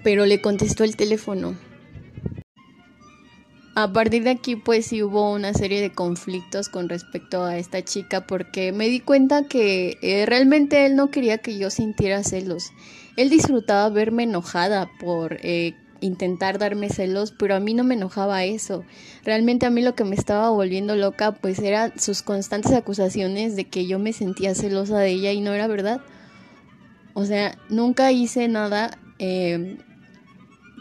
pero 0.03 0.27
le 0.27 0.41
contestó 0.41 0.85
el 0.85 0.97
teléfono. 0.97 1.55
A 3.77 3.93
partir 3.93 4.23
de 4.23 4.31
aquí 4.31 4.55
pues 4.55 4.87
sí 4.87 5.03
hubo 5.03 5.33
una 5.33 5.53
serie 5.53 5.81
de 5.81 5.91
conflictos 5.91 6.69
con 6.69 6.89
respecto 6.89 7.43
a 7.43 7.59
esta 7.59 7.83
chica 7.85 8.25
porque 8.25 8.71
me 8.71 8.89
di 8.89 9.01
cuenta 9.01 9.49
que 9.49 9.99
eh, 10.01 10.27
realmente 10.27 10.87
él 10.87 10.95
no 10.95 11.11
quería 11.11 11.39
que 11.39 11.59
yo 11.59 11.71
sintiera 11.71 12.23
celos. 12.23 12.71
Él 13.17 13.31
disfrutaba 13.31 13.89
verme 13.89 14.23
enojada 14.23 14.89
por 15.01 15.39
eh, 15.43 15.75
intentar 16.05 16.59
darme 16.59 16.91
celos, 16.91 17.33
pero 17.33 17.55
a 17.55 17.61
mí 17.61 17.75
no 17.75 17.83
me 17.83 17.95
enojaba 17.95 18.45
eso. 18.45 18.85
Realmente 19.25 19.67
a 19.67 19.71
mí 19.71 19.83
lo 19.83 19.95
que 19.95 20.05
me 20.05 20.15
estaba 20.15 20.51
volviendo 20.51 20.97
loca 20.97 21.33
pues 21.33 21.59
eran 21.59 21.99
sus 21.99 22.23
constantes 22.23 22.73
acusaciones 22.73 23.57
de 23.57 23.65
que 23.65 23.87
yo 23.87 23.99
me 23.99 24.13
sentía 24.13 24.55
celosa 24.55 24.99
de 24.99 25.11
ella 25.11 25.33
y 25.33 25.41
no 25.41 25.53
era 25.53 25.67
verdad. 25.67 26.01
O 27.15 27.25
sea, 27.25 27.57
nunca 27.69 28.13
hice 28.13 28.49
nada 28.49 28.99
eh, 29.19 29.79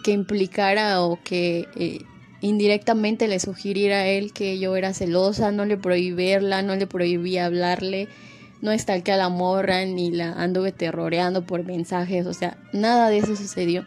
que 0.04 0.12
implicara 0.12 1.02
o 1.02 1.20
que 1.24 1.68
eh, 1.76 2.00
indirectamente 2.42 3.28
le 3.28 3.40
sugiriera 3.40 4.00
a 4.00 4.08
él 4.08 4.34
que 4.34 4.60
yo 4.60 4.76
era 4.76 4.94
celosa, 4.94 5.52
no 5.52 5.66
le 5.66 5.78
prohibí 5.78 6.12
verla, 6.12 6.64
no 6.64 6.76
le 6.76 6.88
prohibí 6.88 7.38
hablarle, 7.38 8.10
no 8.62 8.72
estalqué 8.72 9.14
a 9.14 9.18
la 9.18 9.30
morra 9.30 9.86
ni 9.86 10.12
la 10.12 10.34
anduve 10.34 10.72
terroreando 10.72 11.46
por 11.46 11.64
mensajes, 11.64 12.26
o 12.26 12.34
sea, 12.34 12.58
nada 12.74 13.10
de 13.10 13.20
eso 13.20 13.36
sucedió 13.36 13.86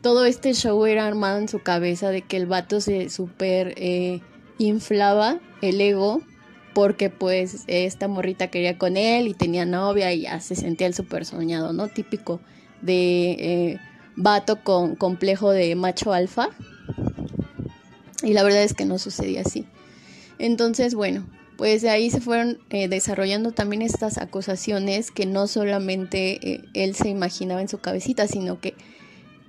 todo 0.00 0.24
este 0.24 0.54
show 0.54 0.86
era 0.86 1.06
armado 1.06 1.38
en 1.38 1.48
su 1.48 1.60
cabeza 1.60 2.10
de 2.10 2.22
que 2.22 2.36
el 2.36 2.46
vato 2.46 2.80
se 2.80 3.10
super 3.10 3.74
eh, 3.76 4.20
inflaba 4.58 5.40
el 5.60 5.80
ego 5.80 6.22
porque 6.74 7.10
pues 7.10 7.64
esta 7.66 8.06
morrita 8.06 8.48
quería 8.48 8.78
con 8.78 8.96
él 8.96 9.26
y 9.26 9.34
tenía 9.34 9.66
novia 9.66 10.12
y 10.12 10.22
ya 10.22 10.40
se 10.40 10.54
sentía 10.54 10.86
el 10.86 10.94
super 10.94 11.24
soñado, 11.24 11.72
¿no? 11.72 11.88
Típico 11.88 12.40
de 12.82 13.30
eh, 13.32 13.80
vato 14.14 14.62
con 14.62 14.94
complejo 14.94 15.50
de 15.50 15.74
macho 15.74 16.12
alfa. 16.12 16.50
Y 18.22 18.32
la 18.32 18.44
verdad 18.44 18.62
es 18.62 18.74
que 18.74 18.84
no 18.84 18.98
sucedía 18.98 19.40
así. 19.40 19.66
Entonces, 20.38 20.94
bueno, 20.94 21.26
pues 21.56 21.82
de 21.82 21.90
ahí 21.90 22.10
se 22.10 22.20
fueron 22.20 22.58
eh, 22.70 22.86
desarrollando 22.86 23.50
también 23.50 23.82
estas 23.82 24.18
acusaciones 24.18 25.10
que 25.10 25.26
no 25.26 25.48
solamente 25.48 26.62
él 26.74 26.94
se 26.94 27.08
imaginaba 27.08 27.60
en 27.60 27.68
su 27.68 27.78
cabecita, 27.78 28.28
sino 28.28 28.60
que 28.60 28.74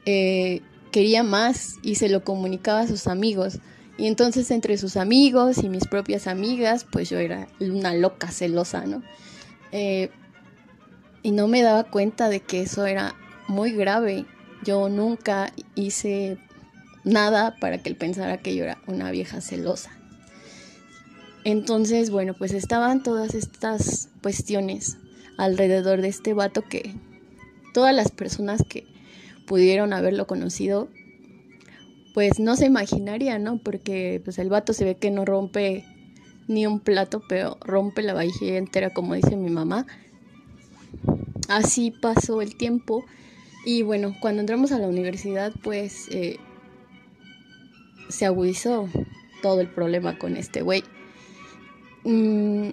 eh, 0.05 0.61
quería 0.91 1.23
más 1.23 1.75
y 1.83 1.95
se 1.95 2.09
lo 2.09 2.23
comunicaba 2.23 2.81
a 2.81 2.87
sus 2.87 3.07
amigos. 3.07 3.59
Y 3.97 4.07
entonces 4.07 4.49
entre 4.51 4.77
sus 4.77 4.95
amigos 4.95 5.57
y 5.57 5.69
mis 5.69 5.85
propias 5.85 6.27
amigas, 6.27 6.85
pues 6.89 7.09
yo 7.09 7.19
era 7.19 7.47
una 7.59 7.93
loca 7.93 8.31
celosa, 8.31 8.85
¿no? 8.85 9.03
Eh, 9.71 10.09
y 11.21 11.31
no 11.31 11.47
me 11.47 11.61
daba 11.61 11.83
cuenta 11.83 12.29
de 12.29 12.39
que 12.39 12.61
eso 12.61 12.85
era 12.85 13.15
muy 13.47 13.71
grave. 13.71 14.25
Yo 14.63 14.87
nunca 14.89 15.51
hice 15.75 16.37
nada 17.03 17.55
para 17.59 17.79
que 17.79 17.89
él 17.89 17.95
pensara 17.95 18.37
que 18.37 18.55
yo 18.55 18.63
era 18.63 18.77
una 18.87 19.11
vieja 19.11 19.41
celosa. 19.41 19.91
Entonces, 21.43 22.09
bueno, 22.09 22.33
pues 22.33 22.53
estaban 22.53 23.03
todas 23.03 23.33
estas 23.33 24.09
cuestiones 24.21 24.97
alrededor 25.37 26.01
de 26.01 26.09
este 26.09 26.33
vato 26.33 26.61
que 26.61 26.95
todas 27.73 27.95
las 27.95 28.11
personas 28.11 28.63
que 28.67 28.85
pudieron 29.49 29.93
haberlo 29.93 30.27
conocido, 30.27 30.89
pues 32.13 32.39
no 32.39 32.55
se 32.55 32.67
imaginaría, 32.67 33.39
¿no? 33.39 33.57
Porque 33.57 34.21
pues 34.23 34.37
el 34.37 34.47
vato 34.47 34.73
se 34.73 34.85
ve 34.85 34.95
que 34.95 35.09
no 35.09 35.25
rompe 35.25 35.85
ni 36.47 36.67
un 36.67 36.79
plato, 36.79 37.23
pero 37.27 37.57
rompe 37.61 38.03
la 38.03 38.13
vajilla 38.13 38.57
entera, 38.57 38.91
como 38.91 39.15
dice 39.15 39.35
mi 39.35 39.49
mamá. 39.49 39.87
Así 41.47 41.89
pasó 41.89 42.43
el 42.43 42.55
tiempo 42.55 43.03
y 43.65 43.81
bueno, 43.81 44.15
cuando 44.21 44.41
entramos 44.41 44.71
a 44.71 44.77
la 44.77 44.87
universidad, 44.87 45.51
pues 45.63 46.07
eh, 46.11 46.37
se 48.07 48.27
agudizó 48.27 48.87
todo 49.41 49.61
el 49.61 49.67
problema 49.67 50.19
con 50.19 50.37
este 50.37 50.61
güey. 50.61 50.83
Mm, 52.03 52.69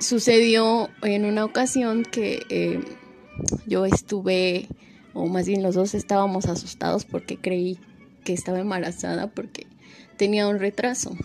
sucedió 0.00 0.90
en 1.02 1.24
una 1.24 1.44
ocasión 1.44 2.02
que 2.02 2.42
eh, 2.48 2.80
yo 3.66 3.86
estuve, 3.86 4.68
o 5.14 5.26
más 5.26 5.46
bien 5.46 5.62
los 5.62 5.74
dos 5.74 5.94
estábamos 5.94 6.46
asustados 6.46 7.04
porque 7.04 7.36
creí 7.36 7.78
que 8.24 8.32
estaba 8.32 8.60
embarazada 8.60 9.28
porque 9.28 9.66
tenía 10.16 10.46
un 10.48 10.58
retraso. 10.58 11.16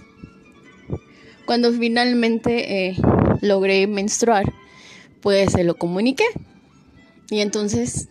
Cuando 1.45 1.71
finalmente 1.71 2.87
eh, 2.87 2.97
logré 3.41 3.85
menstruar, 3.87 4.51
pues 5.21 5.51
se 5.51 5.63
lo 5.63 5.75
comuniqué. 5.75 6.25
Y 7.29 7.39
entonces 7.39 8.09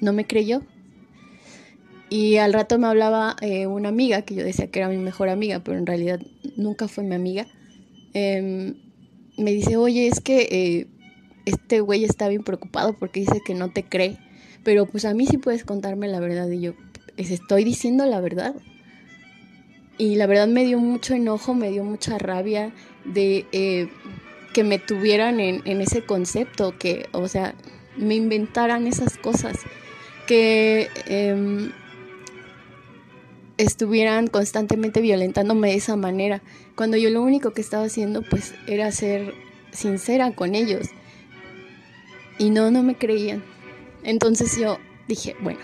no 0.00 0.12
me 0.12 0.26
creyó. 0.26 0.62
Y 2.08 2.36
al 2.36 2.52
rato 2.52 2.78
me 2.78 2.86
hablaba 2.86 3.36
eh, 3.40 3.66
una 3.66 3.88
amiga, 3.88 4.22
que 4.22 4.36
yo 4.36 4.44
decía 4.44 4.70
que 4.70 4.78
era 4.78 4.88
mi 4.88 4.98
mejor 4.98 5.28
amiga, 5.28 5.60
pero 5.60 5.78
en 5.78 5.86
realidad 5.86 6.20
nunca 6.56 6.86
fue 6.86 7.02
mi 7.02 7.14
amiga. 7.14 7.46
Em, 8.14 8.74
me 9.36 9.52
dice, 9.52 9.76
oye, 9.76 10.06
es 10.06 10.20
que 10.20 10.48
eh, 10.50 10.86
este 11.46 11.80
güey 11.80 12.04
está 12.04 12.28
bien 12.28 12.42
preocupado 12.42 12.92
porque 12.92 13.20
dice 13.20 13.40
que 13.44 13.54
no 13.54 13.70
te 13.70 13.84
cree, 13.84 14.18
pero 14.62 14.84
pues 14.84 15.04
a 15.04 15.14
mí 15.14 15.26
sí 15.26 15.38
puedes 15.38 15.64
contarme 15.64 16.08
la 16.08 16.20
verdad 16.20 16.48
y 16.50 16.60
yo 16.60 16.74
les 17.16 17.30
estoy 17.30 17.64
diciendo 17.64 18.04
la 18.04 18.20
verdad. 18.20 18.54
Y 19.96 20.16
la 20.16 20.26
verdad 20.26 20.48
me 20.48 20.64
dio 20.64 20.78
mucho 20.78 21.14
enojo, 21.14 21.54
me 21.54 21.70
dio 21.70 21.82
mucha 21.82 22.18
rabia 22.18 22.72
de 23.06 23.46
eh, 23.52 23.88
que 24.52 24.64
me 24.64 24.78
tuvieran 24.78 25.40
en, 25.40 25.80
ese 25.80 26.04
concepto, 26.04 26.76
que, 26.76 27.08
o 27.12 27.28
sea, 27.28 27.54
me 27.96 28.14
inventaran 28.14 28.86
esas 28.86 29.16
cosas, 29.16 29.56
que 30.26 30.88
em, 31.06 31.72
estuvieran 33.56 34.26
constantemente 34.26 35.00
violentándome 35.00 35.68
de 35.68 35.76
esa 35.76 35.96
manera, 35.96 36.42
cuando 36.74 36.98
yo 36.98 37.08
lo 37.08 37.22
único 37.22 37.52
que 37.52 37.62
estaba 37.62 37.84
haciendo 37.84 38.22
pues 38.22 38.54
era 38.66 38.92
ser 38.92 39.32
sincera 39.72 40.32
con 40.32 40.54
ellos 40.54 40.90
y 42.38 42.50
no, 42.50 42.70
no 42.70 42.82
me 42.82 42.96
creían. 42.96 43.42
Entonces 44.02 44.56
yo 44.58 44.78
dije, 45.08 45.36
bueno, 45.40 45.60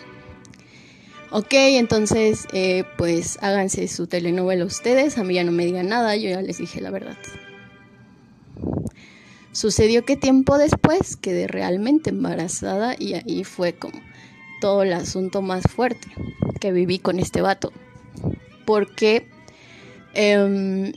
Ok, 1.35 1.55
entonces 1.55 2.47
eh, 2.53 2.85
pues 2.99 3.39
háganse 3.41 3.89
su 3.89 4.07
telenovela 4.07 4.67
ustedes, 4.67 5.17
a 5.17 5.25
mí 5.25 5.33
ya 5.33 5.45
no 5.45 5.51
me 5.51 5.65
digan 5.65 5.89
nada, 5.89 6.15
yo 6.15 6.29
ya 6.29 6.43
les 6.43 6.59
dije 6.59 6.83
la 6.83 6.91
verdad. 6.91 7.17
Sucedió 9.53 10.05
que 10.05 10.17
tiempo 10.17 10.59
después 10.59 11.17
quedé 11.17 11.47
realmente 11.47 12.11
embarazada 12.11 12.97
y 12.99 13.15
ahí 13.15 13.45
fue 13.45 13.73
como 13.73 13.99
todo 14.61 14.83
el 14.83 14.93
asunto 14.93 15.41
más 15.41 15.63
fuerte 15.65 16.07
que 16.61 16.71
viví 16.71 16.99
con 16.99 17.19
este 17.19 17.41
vato. 17.41 17.73
Porque, 18.67 19.27
em, 20.13 20.93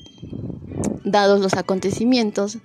dados 1.05 1.39
los 1.39 1.53
acontecimientos, 1.53 2.58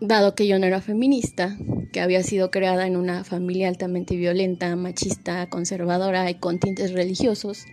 dado 0.00 0.34
que 0.34 0.46
yo 0.46 0.58
no 0.58 0.66
era 0.66 0.80
feminista, 0.80 1.56
que 1.92 2.00
había 2.00 2.22
sido 2.22 2.50
creada 2.50 2.86
en 2.86 2.96
una 2.96 3.24
familia 3.24 3.68
altamente 3.68 4.16
violenta, 4.16 4.74
machista, 4.76 5.48
conservadora 5.48 6.30
y 6.30 6.34
con 6.34 6.58
tintes 6.58 6.92
religiosos, 6.92 7.64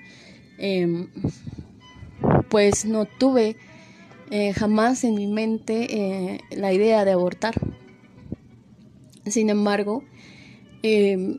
em, 0.58 1.10
pues 2.50 2.86
no 2.86 3.06
tuve 3.06 3.58
eh, 4.32 4.54
jamás 4.54 5.04
en 5.04 5.16
mi 5.16 5.28
mente 5.28 5.88
eh, 5.90 6.40
la 6.52 6.74
idea 6.74 7.06
de 7.06 7.12
abortar. 7.12 7.56
Sin 9.26 9.50
embargo, 9.50 10.04
em, 10.82 11.38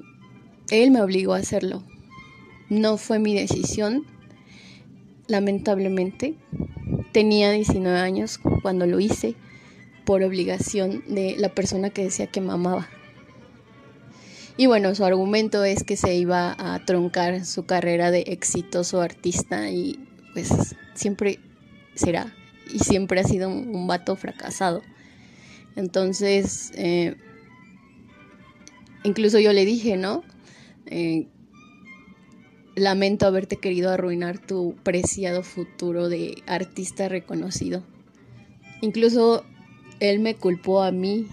él 0.70 0.90
me 0.90 1.02
obligó 1.02 1.34
a 1.34 1.38
hacerlo. 1.38 1.82
No 2.68 2.96
fue 2.96 3.18
mi 3.18 3.34
decisión, 3.34 4.04
lamentablemente. 5.26 6.34
Tenía 7.12 7.50
19 7.50 7.98
años 7.98 8.38
cuando 8.62 8.86
lo 8.86 9.00
hice 9.00 9.36
por 10.04 10.22
obligación 10.22 11.02
de 11.08 11.36
la 11.38 11.48
persona 11.48 11.90
que 11.90 12.04
decía 12.04 12.26
que 12.26 12.40
me 12.40 12.52
amaba. 12.52 12.88
Y 14.56 14.66
bueno, 14.66 14.94
su 14.94 15.04
argumento 15.04 15.64
es 15.64 15.82
que 15.82 15.96
se 15.96 16.14
iba 16.14 16.54
a 16.58 16.84
troncar 16.84 17.44
su 17.44 17.66
carrera 17.66 18.10
de 18.10 18.20
exitoso 18.28 19.00
artista 19.00 19.68
y 19.70 19.98
pues 20.32 20.76
siempre 20.94 21.40
será 21.94 22.32
y 22.72 22.78
siempre 22.78 23.20
ha 23.20 23.24
sido 23.24 23.48
un, 23.48 23.86
vato 23.86 24.14
fracasado. 24.16 24.82
Entonces, 25.76 26.70
eh, 26.76 27.16
incluso 29.02 29.40
yo 29.40 29.52
le 29.52 29.64
dije, 29.64 29.96
¿no? 29.96 30.22
Eh, 30.86 31.26
lamento 32.76 33.26
haberte 33.26 33.56
querido 33.56 33.90
arruinar 33.90 34.38
tu 34.38 34.76
preciado 34.82 35.42
futuro 35.42 36.08
de 36.08 36.42
artista 36.46 37.08
reconocido. 37.08 37.82
Incluso 38.80 39.44
él 40.00 40.20
me 40.20 40.34
culpó 40.34 40.82
a 40.82 40.92
mí 40.92 41.26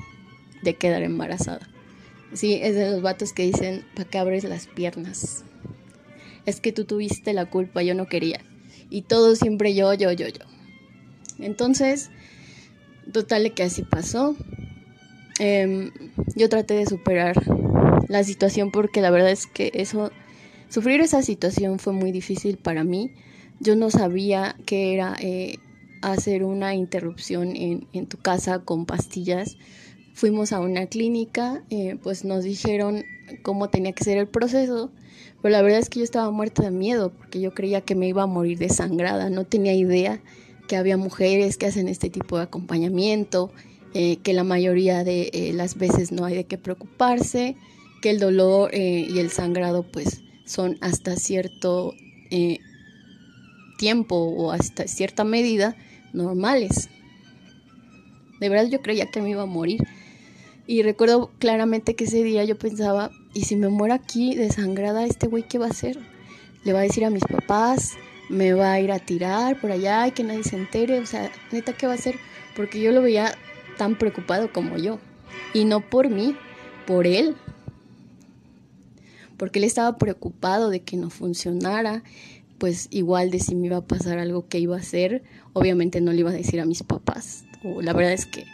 de 0.61 0.75
quedar 0.75 1.03
embarazada. 1.03 1.67
Sí, 2.33 2.59
es 2.61 2.75
de 2.75 2.91
los 2.91 3.01
vatos 3.01 3.33
que 3.33 3.43
dicen, 3.43 3.83
¿para 3.95 4.09
qué 4.09 4.17
abres 4.17 4.43
las 4.45 4.67
piernas? 4.67 5.43
Es 6.45 6.61
que 6.61 6.71
tú 6.71 6.85
tuviste 6.85 7.33
la 7.33 7.45
culpa, 7.45 7.83
yo 7.83 7.93
no 7.93 8.07
quería. 8.07 8.39
Y 8.89 9.03
todo 9.03 9.35
siempre 9.35 9.73
yo, 9.75 9.93
yo, 9.93 10.11
yo, 10.11 10.27
yo. 10.27 10.45
Entonces, 11.39 12.09
total 13.11 13.53
que 13.53 13.63
así 13.63 13.83
pasó. 13.83 14.35
Em, 15.39 15.91
yo 16.35 16.49
traté 16.49 16.75
de 16.75 16.85
superar 16.85 17.35
la 18.07 18.23
situación 18.23 18.71
porque 18.71 19.01
la 19.01 19.11
verdad 19.11 19.31
es 19.31 19.47
que 19.47 19.71
eso, 19.73 20.11
sufrir 20.69 21.01
esa 21.01 21.21
situación 21.21 21.79
fue 21.79 21.93
muy 21.93 22.11
difícil 22.11 22.57
para 22.57 22.83
mí. 22.83 23.11
Yo 23.59 23.75
no 23.75 23.89
sabía 23.89 24.55
que 24.65 24.93
era 24.93 25.15
eh, 25.19 25.57
hacer 26.01 26.43
una 26.43 26.75
interrupción 26.75 27.55
en, 27.55 27.87
en, 27.93 28.07
tu 28.07 28.17
casa 28.17 28.59
con 28.59 28.85
pastillas. 28.85 29.57
Fuimos 30.13 30.51
a 30.51 30.59
una 30.59 30.87
clínica, 30.87 31.63
eh, 31.69 31.97
pues 32.01 32.25
nos 32.25 32.43
dijeron 32.43 33.03
cómo 33.43 33.69
tenía 33.69 33.93
que 33.93 34.03
ser 34.03 34.17
el 34.17 34.27
proceso, 34.27 34.91
pero 35.41 35.53
la 35.53 35.61
verdad 35.61 35.79
es 35.79 35.89
que 35.89 35.99
yo 35.99 36.03
estaba 36.03 36.29
muerta 36.31 36.63
de 36.63 36.71
miedo 36.71 37.11
porque 37.11 37.39
yo 37.39 37.53
creía 37.53 37.81
que 37.81 37.95
me 37.95 38.07
iba 38.07 38.23
a 38.23 38.27
morir 38.27 38.57
desangrada, 38.57 39.29
no 39.29 39.45
tenía 39.45 39.73
idea 39.73 40.21
que 40.67 40.77
había 40.77 40.97
mujeres 40.97 41.57
que 41.57 41.65
hacen 41.65 41.87
este 41.87 42.09
tipo 42.09 42.37
de 42.37 42.43
acompañamiento, 42.43 43.51
eh, 43.93 44.17
que 44.23 44.31
la 44.31 44.45
mayoría 44.45 45.03
de 45.03 45.29
eh, 45.33 45.51
las 45.53 45.75
veces 45.75 46.13
no 46.13 46.23
hay 46.23 46.35
de 46.35 46.45
qué 46.45 46.57
preocuparse, 46.57 47.57
que 48.01 48.09
el 48.09 48.19
dolor 48.19 48.69
eh, 48.73 49.05
y 49.09 49.19
el 49.19 49.31
sangrado 49.31 49.83
pues 49.83 50.23
son 50.45 50.77
hasta 50.79 51.17
cierto 51.17 51.93
tiempo 53.77 54.15
o 54.15 54.51
hasta 54.51 54.87
cierta 54.87 55.25
medida 55.25 55.75
normales. 56.13 56.89
De 58.39 58.49
verdad 58.49 58.67
yo 58.69 58.81
creía 58.81 59.05
que 59.05 59.21
me 59.21 59.29
iba 59.29 59.43
a 59.43 59.47
morir. 59.47 59.81
Y 60.67 60.83
recuerdo 60.83 61.31
claramente 61.39 61.95
que 61.95 62.05
ese 62.05 62.23
día 62.23 62.43
yo 62.43 62.57
pensaba, 62.57 63.11
¿y 63.33 63.43
si 63.43 63.55
me 63.55 63.69
muero 63.69 63.93
aquí 63.93 64.35
desangrada, 64.35 65.05
este 65.05 65.27
güey 65.27 65.43
qué 65.43 65.57
va 65.57 65.67
a 65.67 65.71
hacer? 65.71 65.97
Le 66.63 66.73
va 66.73 66.79
a 66.79 66.83
decir 66.83 67.03
a 67.05 67.09
mis 67.09 67.23
papás, 67.23 67.93
me 68.29 68.53
va 68.53 68.71
a 68.71 68.79
ir 68.79 68.91
a 68.91 68.99
tirar 68.99 69.59
por 69.59 69.71
allá 69.71 70.07
y 70.07 70.11
que 70.11 70.23
nadie 70.23 70.43
se 70.43 70.55
entere. 70.55 70.99
O 70.99 71.05
sea, 71.05 71.31
neta, 71.51 71.73
¿qué 71.73 71.87
va 71.87 71.93
a 71.93 71.95
hacer? 71.95 72.15
Porque 72.55 72.81
yo 72.81 72.91
lo 72.91 73.01
veía 73.01 73.37
tan 73.77 73.97
preocupado 73.97 74.51
como 74.53 74.77
yo. 74.77 74.99
Y 75.53 75.65
no 75.65 75.81
por 75.81 76.09
mí, 76.09 76.35
por 76.87 77.07
él. 77.07 77.35
Porque 79.37 79.59
él 79.59 79.65
estaba 79.65 79.97
preocupado 79.97 80.69
de 80.69 80.81
que 80.81 80.97
no 80.97 81.09
funcionara, 81.09 82.03
pues 82.61 82.89
igual 82.91 83.31
de 83.31 83.39
si 83.39 83.55
me 83.55 83.65
iba 83.65 83.77
a 83.77 83.87
pasar 83.87 84.19
algo 84.19 84.47
que 84.47 84.59
iba 84.59 84.75
a 84.75 84.79
hacer, 84.79 85.23
obviamente 85.53 85.99
no 85.99 86.13
le 86.13 86.19
iba 86.19 86.29
a 86.29 86.33
decir 86.33 86.61
a 86.61 86.65
mis 86.65 86.83
papás. 86.83 87.43
O 87.63 87.81
la 87.81 87.91
verdad 87.91 88.13
es 88.13 88.27
que 88.27 88.45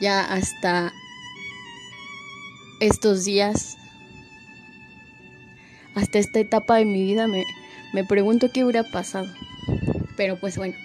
ya 0.00 0.20
hasta 0.20 0.92
estos 2.80 3.24
días, 3.24 3.76
hasta 5.96 6.20
esta 6.20 6.38
etapa 6.38 6.76
de 6.76 6.84
mi 6.84 7.02
vida 7.02 7.26
me, 7.26 7.44
me 7.92 8.04
pregunto 8.04 8.52
qué 8.54 8.62
hubiera 8.62 8.84
pasado. 8.84 9.26
Pero 10.16 10.38
pues 10.38 10.56
bueno, 10.56 10.76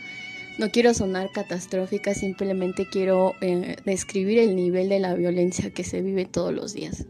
no 0.58 0.71
quiero 0.71 0.95
sonar 0.95 1.30
catastrófica, 1.32 2.15
simplemente 2.15 2.88
quiero 2.91 3.36
eh, 3.41 3.75
describir 3.86 4.39
el 4.39 4.56
nivel 4.56 4.89
de 4.89 4.99
la 4.99 5.13
violencia 5.13 5.69
que 5.69 5.84
se 5.84 6.01
vive 6.01 6.25
todos 6.25 6.51
los 6.51 6.73
días. 6.73 7.06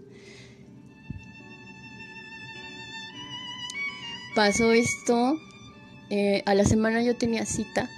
Pasó 4.36 4.74
esto, 4.74 5.40
eh, 6.10 6.44
a 6.46 6.56
la 6.56 6.66
semana 6.66 7.02
yo 7.02 7.16
tenía 7.16 7.46
cita, 7.46 7.90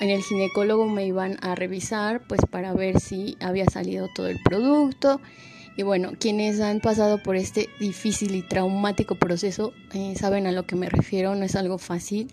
en 0.00 0.08
el 0.08 0.22
ginecólogo 0.22 0.88
me 0.88 1.06
iban 1.06 1.36
a 1.42 1.54
revisar 1.54 2.26
pues 2.26 2.40
para 2.50 2.72
ver 2.72 2.98
si 3.00 3.36
había 3.38 3.66
salido 3.66 4.08
todo 4.14 4.28
el 4.28 4.38
producto 4.42 5.20
y 5.76 5.82
bueno, 5.82 6.12
quienes 6.18 6.60
han 6.60 6.80
pasado 6.80 7.22
por 7.22 7.36
este 7.36 7.68
difícil 7.78 8.34
y 8.34 8.40
traumático 8.42 9.16
proceso 9.16 9.74
eh, 9.92 10.14
saben 10.16 10.46
a 10.46 10.52
lo 10.52 10.66
que 10.66 10.74
me 10.74 10.88
refiero, 10.88 11.34
no 11.34 11.44
es 11.44 11.54
algo 11.54 11.76
fácil, 11.76 12.32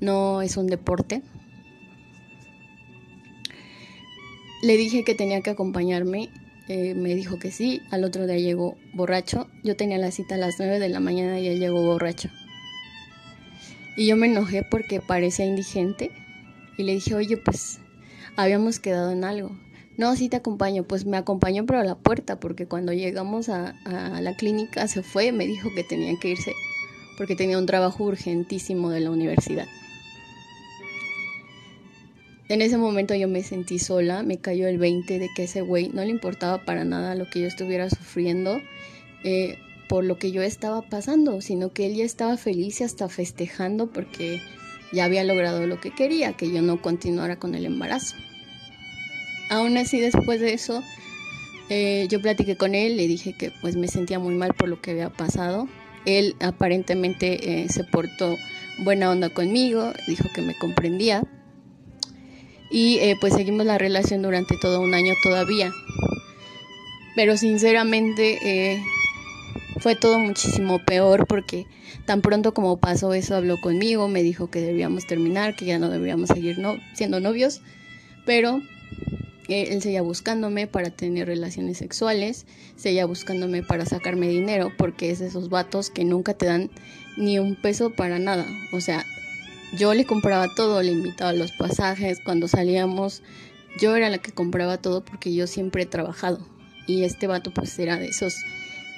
no 0.00 0.42
es 0.42 0.58
un 0.58 0.66
deporte. 0.66 1.22
Le 4.62 4.76
dije 4.76 5.02
que 5.02 5.14
tenía 5.14 5.40
que 5.40 5.50
acompañarme, 5.50 6.28
eh, 6.68 6.94
me 6.94 7.14
dijo 7.14 7.38
que 7.38 7.50
sí, 7.50 7.80
al 7.90 8.04
otro 8.04 8.26
día 8.26 8.36
llegó 8.36 8.76
borracho, 8.92 9.48
yo 9.64 9.76
tenía 9.76 9.96
la 9.96 10.10
cita 10.10 10.34
a 10.34 10.38
las 10.38 10.56
9 10.58 10.78
de 10.78 10.90
la 10.90 11.00
mañana 11.00 11.40
y 11.40 11.48
él 11.48 11.58
llegó 11.58 11.82
borracho. 11.82 12.28
Y 13.96 14.06
yo 14.06 14.16
me 14.16 14.26
enojé 14.26 14.62
porque 14.62 15.00
parecía 15.00 15.44
indigente 15.44 16.10
y 16.76 16.84
le 16.84 16.94
dije, 16.94 17.14
oye, 17.14 17.36
pues 17.36 17.80
habíamos 18.36 18.78
quedado 18.78 19.10
en 19.10 19.24
algo. 19.24 19.50
No, 19.96 20.16
sí 20.16 20.28
te 20.28 20.36
acompaño. 20.36 20.84
Pues 20.84 21.04
me 21.04 21.18
acompañó 21.18 21.66
pero 21.66 21.80
a 21.80 21.84
la 21.84 21.94
puerta 21.94 22.40
porque 22.40 22.66
cuando 22.66 22.92
llegamos 22.92 23.48
a, 23.48 23.74
la 23.84 24.34
clínica 24.36 24.88
se 24.88 25.02
fue, 25.02 25.32
me 25.32 25.46
dijo 25.46 25.68
que 25.74 25.84
tenía 25.84 26.18
que 26.18 26.30
irse 26.30 26.52
porque 27.18 27.36
tenía 27.36 27.58
un 27.58 27.66
trabajo 27.66 28.04
urgentísimo 28.04 28.88
de 28.88 29.00
la 29.00 29.10
universidad. 29.10 29.66
En 32.48 32.62
ese 32.62 32.78
momento 32.78 33.14
yo 33.14 33.28
me 33.28 33.42
sentí 33.42 33.78
sola, 33.78 34.22
me 34.22 34.38
cayó 34.38 34.66
el 34.66 34.78
20 34.78 35.18
de 35.18 35.28
que 35.36 35.44
ese 35.44 35.60
güey 35.60 35.90
no 35.90 36.02
le 36.02 36.10
importaba 36.10 36.64
para 36.64 36.84
nada 36.84 37.14
lo 37.14 37.28
que 37.28 37.42
yo 37.42 37.46
estuviera 37.46 37.90
sufriendo 37.90 38.62
eh, 39.22 39.58
por 39.90 40.04
lo 40.04 40.18
que 40.18 40.30
yo 40.30 40.40
estaba 40.40 40.82
pasando, 40.82 41.40
sino 41.40 41.72
que 41.72 41.86
él 41.86 41.96
ya 41.96 42.04
estaba 42.04 42.36
feliz 42.36 42.80
y 42.80 42.84
hasta 42.84 43.08
festejando 43.08 43.88
porque 43.88 44.40
ya 44.92 45.04
había 45.04 45.24
logrado 45.24 45.66
lo 45.66 45.80
que 45.80 45.90
quería, 45.90 46.34
que 46.34 46.48
yo 46.48 46.62
no 46.62 46.80
continuara 46.80 47.40
con 47.40 47.56
el 47.56 47.66
embarazo. 47.66 48.14
Aún 49.50 49.76
así, 49.76 49.98
después 49.98 50.40
de 50.40 50.52
eso, 50.52 50.80
eh, 51.70 52.06
yo 52.08 52.22
platiqué 52.22 52.56
con 52.56 52.76
él, 52.76 52.96
le 52.96 53.08
dije 53.08 53.32
que 53.32 53.50
pues 53.60 53.74
me 53.74 53.88
sentía 53.88 54.20
muy 54.20 54.36
mal 54.36 54.54
por 54.54 54.68
lo 54.68 54.80
que 54.80 54.92
había 54.92 55.10
pasado. 55.10 55.66
Él 56.06 56.36
aparentemente 56.38 57.64
eh, 57.64 57.68
se 57.68 57.82
portó 57.82 58.36
buena 58.78 59.10
onda 59.10 59.30
conmigo, 59.30 59.92
dijo 60.06 60.28
que 60.32 60.42
me 60.42 60.54
comprendía. 60.56 61.24
Y 62.70 62.98
eh, 63.00 63.16
pues 63.20 63.34
seguimos 63.34 63.66
la 63.66 63.76
relación 63.76 64.22
durante 64.22 64.56
todo 64.56 64.80
un 64.82 64.94
año 64.94 65.14
todavía. 65.20 65.72
Pero 67.16 67.36
sinceramente 67.36 68.78
fue 69.80 69.96
todo 69.96 70.18
muchísimo 70.18 70.78
peor 70.84 71.26
porque 71.26 71.66
tan 72.04 72.20
pronto 72.20 72.54
como 72.54 72.78
pasó 72.78 73.14
eso 73.14 73.34
habló 73.34 73.60
conmigo, 73.60 74.08
me 74.08 74.22
dijo 74.22 74.50
que 74.50 74.60
debíamos 74.60 75.06
terminar, 75.06 75.56
que 75.56 75.64
ya 75.64 75.78
no 75.78 75.88
deberíamos 75.88 76.28
seguir 76.28 76.58
no, 76.58 76.76
siendo 76.94 77.18
novios. 77.18 77.62
Pero 78.26 78.60
él 79.48 79.82
seguía 79.82 80.02
buscándome 80.02 80.66
para 80.66 80.90
tener 80.90 81.26
relaciones 81.26 81.78
sexuales, 81.78 82.46
seguía 82.76 83.06
buscándome 83.06 83.62
para 83.62 83.86
sacarme 83.86 84.28
dinero, 84.28 84.72
porque 84.76 85.10
es 85.10 85.18
de 85.18 85.26
esos 85.26 85.48
vatos 85.48 85.90
que 85.90 86.04
nunca 86.04 86.34
te 86.34 86.46
dan 86.46 86.70
ni 87.16 87.38
un 87.38 87.56
peso 87.56 87.90
para 87.90 88.18
nada. 88.18 88.46
O 88.72 88.80
sea, 88.80 89.04
yo 89.76 89.94
le 89.94 90.04
compraba 90.04 90.54
todo, 90.54 90.82
le 90.82 90.92
invitaba 90.92 91.30
a 91.30 91.34
los 91.34 91.52
pasajes, 91.52 92.20
cuando 92.24 92.48
salíamos, 92.48 93.22
yo 93.80 93.96
era 93.96 94.10
la 94.10 94.18
que 94.18 94.32
compraba 94.32 94.76
todo 94.78 95.04
porque 95.04 95.34
yo 95.34 95.46
siempre 95.46 95.82
he 95.82 95.86
trabajado. 95.86 96.46
Y 96.86 97.04
este 97.04 97.26
vato 97.26 97.52
pues 97.52 97.78
era 97.78 97.96
de 97.96 98.08
esos 98.08 98.34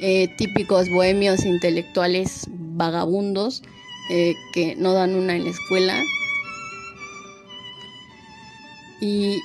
eh, 0.05 0.27
típicos 0.37 0.91
bohemios 0.91 1.45
intelectuales 1.45 2.47
vagabundos 2.51 3.63
eh, 4.11 4.35
que 4.53 4.75
no 4.75 4.95
dan 4.95 5.15
una 5.15 5.37
en 5.37 5.45
la 5.45 5.51
escuela. 5.51 6.03
Y 9.01 9.41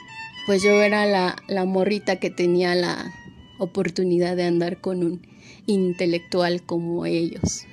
pues 0.48 0.63
yo 0.63 0.82
era 0.82 1.06
la, 1.06 1.36
la 1.48 1.65
morrita 1.65 2.15
que 2.15 2.32
tenía 2.32 2.74
la 2.74 3.13
oportunidad 3.60 4.36
de 4.36 4.46
andar 4.46 4.82
con 4.82 5.04
un 5.04 5.22
intelectual 5.67 6.63
como 6.63 7.06
ellos. 7.06 7.65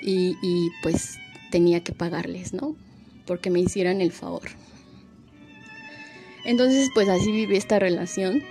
Y, 0.00 0.36
y 0.40 0.70
pues 0.82 1.18
tenía 1.50 1.82
que 1.82 1.92
pagarles, 1.92 2.52
¿no? 2.52 2.76
Porque 3.26 3.50
me 3.50 3.58
hicieran 3.58 4.00
el 4.00 4.12
favor. 4.12 4.50
Entonces, 6.44 6.90
pues 6.94 7.08
así 7.08 7.32
viví 7.32 7.56
esta 7.56 7.80
relación. 7.80 8.44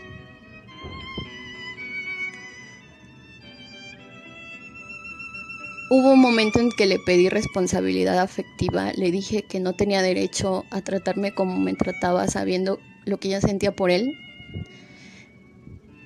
Hubo 5.92 6.12
un 6.12 6.20
momento 6.20 6.60
en 6.60 6.72
que 6.72 6.86
le 6.86 7.00
pedí 7.00 7.30
responsabilidad 7.30 8.20
afectiva, 8.20 8.92
le 8.94 9.12
dije 9.12 9.42
que 9.42 9.60
no 9.60 9.74
tenía 9.74 10.02
derecho 10.04 10.66
a 10.70 10.82
tratarme 10.82 11.34
como 11.34 11.58
me 11.60 11.74
trataba 11.74 12.28
sabiendo 12.28 12.80
lo 13.06 13.20
que 13.20 13.30
ella 13.30 13.42
sentía 13.42 13.76
por 13.76 13.90
él, 13.90 14.14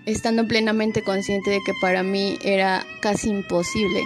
estando 0.06 0.48
plenamente 0.48 1.04
consciente 1.04 1.50
de 1.50 1.60
que 1.66 1.74
para 1.82 2.02
mí 2.02 2.38
era 2.44 2.86
casi 3.02 3.30
imposible 3.30 4.02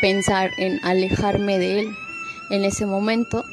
pensar 0.00 0.50
en 0.56 0.80
alejarme 0.82 1.58
de 1.58 1.80
él 1.80 1.88
en 2.50 2.64
ese 2.64 2.86
momento 2.86 3.44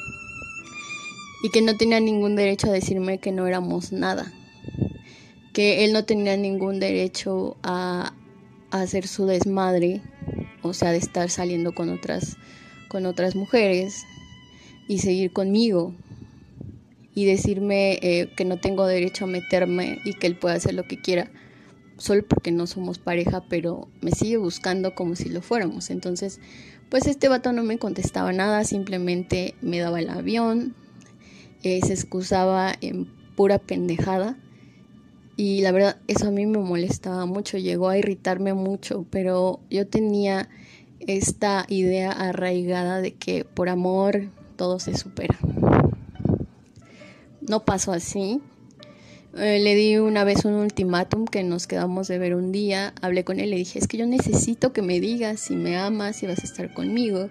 y 1.43 1.49
que 1.49 1.61
no 1.61 1.75
tenía 1.75 1.99
ningún 1.99 2.35
derecho 2.35 2.67
a 2.67 2.73
decirme 2.73 3.19
que 3.19 3.31
no 3.31 3.47
éramos 3.47 3.91
nada, 3.91 4.31
que 5.53 5.85
él 5.85 5.93
no 5.93 6.05
tenía 6.05 6.37
ningún 6.37 6.79
derecho 6.79 7.57
a, 7.63 8.13
hacer 8.71 9.07
su 9.07 9.25
desmadre, 9.25 10.01
o 10.61 10.73
sea, 10.73 10.91
de 10.91 10.97
estar 10.97 11.29
saliendo 11.29 11.73
con 11.73 11.89
otras 11.89 12.37
con 12.87 13.05
otras 13.05 13.35
mujeres 13.35 14.03
y 14.87 14.99
seguir 14.99 15.31
conmigo 15.31 15.93
y 17.13 17.25
decirme 17.25 17.99
eh, 18.01 18.31
que 18.35 18.45
no 18.45 18.59
tengo 18.59 18.87
derecho 18.87 19.25
a 19.25 19.27
meterme 19.27 19.99
y 20.05 20.13
que 20.13 20.27
él 20.27 20.35
puede 20.35 20.55
hacer 20.55 20.73
lo 20.73 20.83
que 20.83 20.99
quiera 20.99 21.29
solo 21.99 22.23
porque 22.27 22.51
no 22.51 22.65
somos 22.65 22.97
pareja, 22.97 23.43
pero 23.47 23.87
me 24.01 24.11
sigue 24.11 24.37
buscando 24.37 24.95
como 24.95 25.15
si 25.15 25.29
lo 25.29 25.41
fuéramos. 25.41 25.89
Entonces, 25.89 26.39
pues 26.89 27.05
este 27.05 27.27
vato 27.27 27.51
no 27.51 27.63
me 27.63 27.77
contestaba 27.77 28.31
nada, 28.33 28.63
simplemente 28.63 29.53
me 29.61 29.79
daba 29.79 29.99
el 29.99 30.09
avión, 30.09 30.75
eh, 31.61 31.81
se 31.85 31.93
excusaba 31.93 32.73
en 32.81 33.05
pura 33.35 33.59
pendejada. 33.59 34.37
Y 35.39 35.61
la 35.61 35.71
verdad, 35.71 35.95
eso 36.07 36.27
a 36.27 36.31
mí 36.31 36.45
me 36.45 36.57
molestaba 36.57 37.25
mucho, 37.25 37.57
llegó 37.57 37.87
a 37.87 37.97
irritarme 37.97 38.53
mucho, 38.53 39.05
pero 39.09 39.61
yo 39.69 39.87
tenía 39.87 40.49
esta 40.99 41.65
idea 41.69 42.11
arraigada 42.11 42.99
de 42.99 43.13
que 43.13 43.45
por 43.45 43.69
amor 43.69 44.31
todo 44.57 44.79
se 44.79 44.97
supera. 44.97 45.39
No 47.39 47.63
pasó 47.63 47.93
así, 47.93 48.41
eh, 49.37 49.61
le 49.63 49.75
di 49.75 49.95
una 49.95 50.25
vez 50.25 50.43
un 50.43 50.55
ultimátum 50.55 51.23
que 51.23 51.41
nos 51.43 51.67
quedamos 51.67 52.09
de 52.09 52.17
ver 52.17 52.35
un 52.35 52.51
día. 52.51 52.93
Hablé 53.01 53.23
con 53.23 53.39
él, 53.39 53.51
le 53.51 53.55
dije, 53.55 53.79
es 53.79 53.87
que 53.87 53.95
yo 53.95 54.05
necesito 54.05 54.73
que 54.73 54.81
me 54.81 54.99
digas 54.99 55.39
si 55.39 55.55
me 55.55 55.77
amas, 55.77 56.17
si 56.17 56.27
vas 56.27 56.39
a 56.39 56.43
estar 56.43 56.73
conmigo 56.73 57.29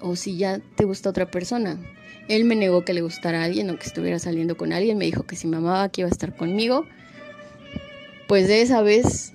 o 0.00 0.16
si 0.16 0.38
ya 0.38 0.60
te 0.76 0.86
gusta 0.86 1.10
otra 1.10 1.30
persona. 1.30 1.78
Él 2.28 2.46
me 2.46 2.56
negó 2.56 2.86
que 2.86 2.94
le 2.94 3.02
gustara 3.02 3.42
a 3.42 3.44
alguien 3.44 3.68
o 3.68 3.78
que 3.78 3.84
estuviera 3.84 4.18
saliendo 4.18 4.56
con 4.56 4.72
alguien. 4.72 4.96
Me 4.96 5.04
dijo 5.04 5.24
que 5.24 5.36
si 5.36 5.46
me 5.46 5.58
amaba, 5.58 5.90
que 5.90 6.00
iba 6.00 6.08
a 6.08 6.10
estar 6.10 6.34
conmigo. 6.34 6.86
Pues 8.28 8.46
de 8.46 8.60
esa 8.60 8.82
vez 8.82 9.32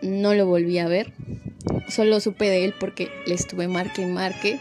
no 0.00 0.32
lo 0.32 0.46
volví 0.46 0.78
a 0.78 0.86
ver. 0.86 1.12
Solo 1.88 2.20
supe 2.20 2.48
de 2.48 2.64
él 2.64 2.74
porque 2.78 3.10
le 3.26 3.34
estuve 3.34 3.66
marque 3.66 4.02
y 4.02 4.06
marque. 4.06 4.60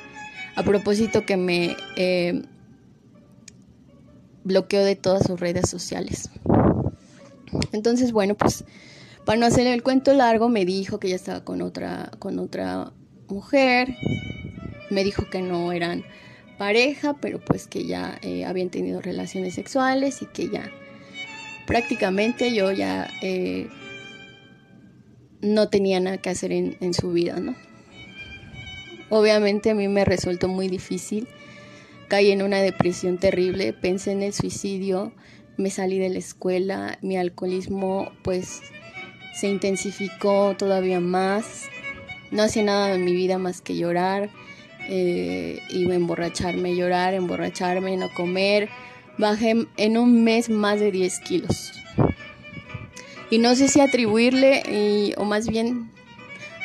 A 0.56 0.64
propósito 0.64 1.28
que 1.28 1.38
me 1.38 1.78
eh, 1.96 2.42
bloqueó 4.44 4.84
de 4.84 4.96
todas 4.96 5.28
sus 5.28 5.40
redes 5.40 5.70
sociales. 5.70 6.32
Entonces, 7.72 8.12
bueno, 8.12 8.34
pues 8.34 8.66
para 9.26 9.40
no 9.40 9.46
hacer 9.46 9.68
el 9.68 9.84
cuento 9.84 10.12
largo, 10.14 10.50
me 10.50 10.66
dijo 10.66 11.00
que 11.00 11.10
ya 11.10 11.16
estaba 11.16 11.44
con 11.44 11.62
otra, 11.62 12.10
con 12.18 12.40
otra 12.40 12.94
mujer. 13.28 13.96
Me 14.90 15.04
dijo 15.04 15.30
que 15.30 15.44
no 15.44 15.72
eran 15.72 16.04
pareja, 16.58 17.16
pero 17.22 17.40
pues 17.40 17.68
que 17.68 17.86
ya 17.86 18.18
eh, 18.24 18.44
habían 18.46 18.70
tenido 18.70 19.02
relaciones 19.02 19.54
sexuales 19.54 20.24
y 20.24 20.26
que 20.26 20.50
ya 20.50 20.72
prácticamente 21.68 22.54
yo 22.56 22.72
ya 22.72 23.08
eh, 23.22 23.68
no 25.42 25.70
tenía 25.70 26.00
nada 26.00 26.18
que 26.18 26.32
hacer 26.32 26.52
en, 26.52 26.78
en 26.80 26.96
su 26.96 27.12
vida, 27.12 27.40
¿no? 27.40 27.56
Obviamente 29.10 29.70
a 29.70 29.76
mí 29.76 29.88
me 29.88 30.04
resultó 30.04 30.48
muy 30.48 30.68
difícil, 30.68 31.28
caí 32.08 32.32
en 32.32 32.42
una 32.42 32.62
depresión 32.62 33.20
terrible, 33.20 33.74
pensé 33.74 34.12
en 34.12 34.24
el 34.24 34.34
suicidio, 34.34 35.14
me 35.58 35.70
salí 35.70 36.00
de 36.00 36.10
la 36.10 36.20
escuela, 36.20 36.98
mi 37.02 37.18
alcoholismo 37.18 38.12
pues 38.24 38.62
se 39.34 39.48
intensificó 39.48 40.56
todavía 40.58 41.00
más, 41.00 41.70
no 42.32 42.44
hacía 42.44 42.64
nada 42.64 42.96
en 42.96 43.06
mi 43.06 43.14
vida 43.14 43.38
más 43.38 43.62
que 43.62 43.76
llorar, 43.76 44.30
eh, 44.90 45.60
iba 45.70 45.94
a 45.94 45.96
emborracharme, 45.96 46.76
llorar, 46.76 47.14
emborracharme, 47.14 47.98
no 47.98 48.10
comer, 48.14 48.70
bajé 49.18 49.68
en 49.78 49.98
un 49.98 50.24
mes 50.24 50.50
más 50.50 50.80
de 50.80 50.92
10 50.92 51.20
kilos. 51.20 51.74
Y 53.30 53.40
no 53.40 53.56
sé 53.56 53.68
si 53.68 53.82
atribuirle, 53.82 55.14
o 55.18 55.26
más 55.26 55.48
bien 55.48 55.92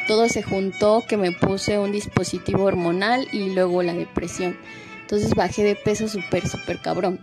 todo 0.06 0.28
se 0.28 0.42
juntó, 0.42 1.02
que 1.08 1.16
me 1.16 1.32
puse 1.32 1.78
un 1.78 1.92
dispositivo 1.92 2.64
hormonal 2.64 3.26
y 3.32 3.50
luego 3.54 3.82
la 3.82 3.94
depresión. 3.94 4.56
Entonces 5.00 5.34
bajé 5.34 5.64
de 5.64 5.74
peso 5.74 6.08
súper, 6.08 6.48
súper 6.48 6.80
cabrón. 6.80 7.20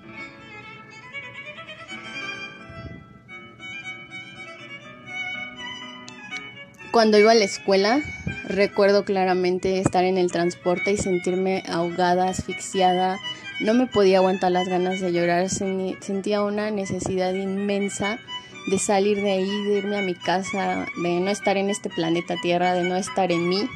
Cuando 6.92 7.20
iba 7.20 7.34
a 7.34 7.36
la 7.36 7.46
escuela, 7.46 8.02
recuerdo 8.46 9.06
claramente 9.06 9.80
estar 9.80 10.04
en 10.06 10.18
el 10.18 10.32
transporte 10.32 10.92
y 10.92 10.98
sentirme 10.98 11.64
ahogada, 11.70 12.28
asfixiada. 12.28 13.20
No 13.60 13.76
me 13.76 13.86
podía 13.86 14.18
aguantar 14.18 14.52
las 14.52 14.68
ganas 14.68 15.00
de 15.00 15.14
llorar. 15.14 15.50
Sentía 15.50 16.42
una 16.42 16.72
necesidad 16.72 17.32
inmensa 17.34 18.18
de 18.72 18.80
salir 18.80 19.22
de 19.22 19.34
ahí, 19.34 19.64
de 19.66 19.78
irme 19.78 20.00
a 20.00 20.02
mi 20.02 20.16
casa, 20.16 20.88
de 21.04 21.20
no 21.20 21.30
estar 21.30 21.58
en 21.58 21.70
este 21.70 21.92
planeta 21.92 22.36
Tierra, 22.42 22.74
de 22.74 22.84
no 22.84 22.96
estar 22.96 23.32
en 23.32 23.48
mí. 23.48 23.70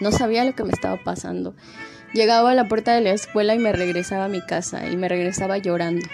No 0.00 0.12
sabía 0.12 0.44
lo 0.44 0.54
que 0.54 0.62
me 0.62 0.72
estaba 0.72 0.98
pasando. 1.02 1.52
Llegaba 2.14 2.52
a 2.52 2.54
la 2.54 2.68
puerta 2.68 2.94
de 2.94 3.00
la 3.00 3.10
escuela 3.10 3.56
y 3.56 3.58
me 3.58 3.72
regresaba 3.72 4.26
a 4.26 4.28
mi 4.28 4.40
casa 4.40 4.88
y 4.88 4.96
me 4.96 5.08
regresaba 5.08 5.58
llorando. 5.58 6.06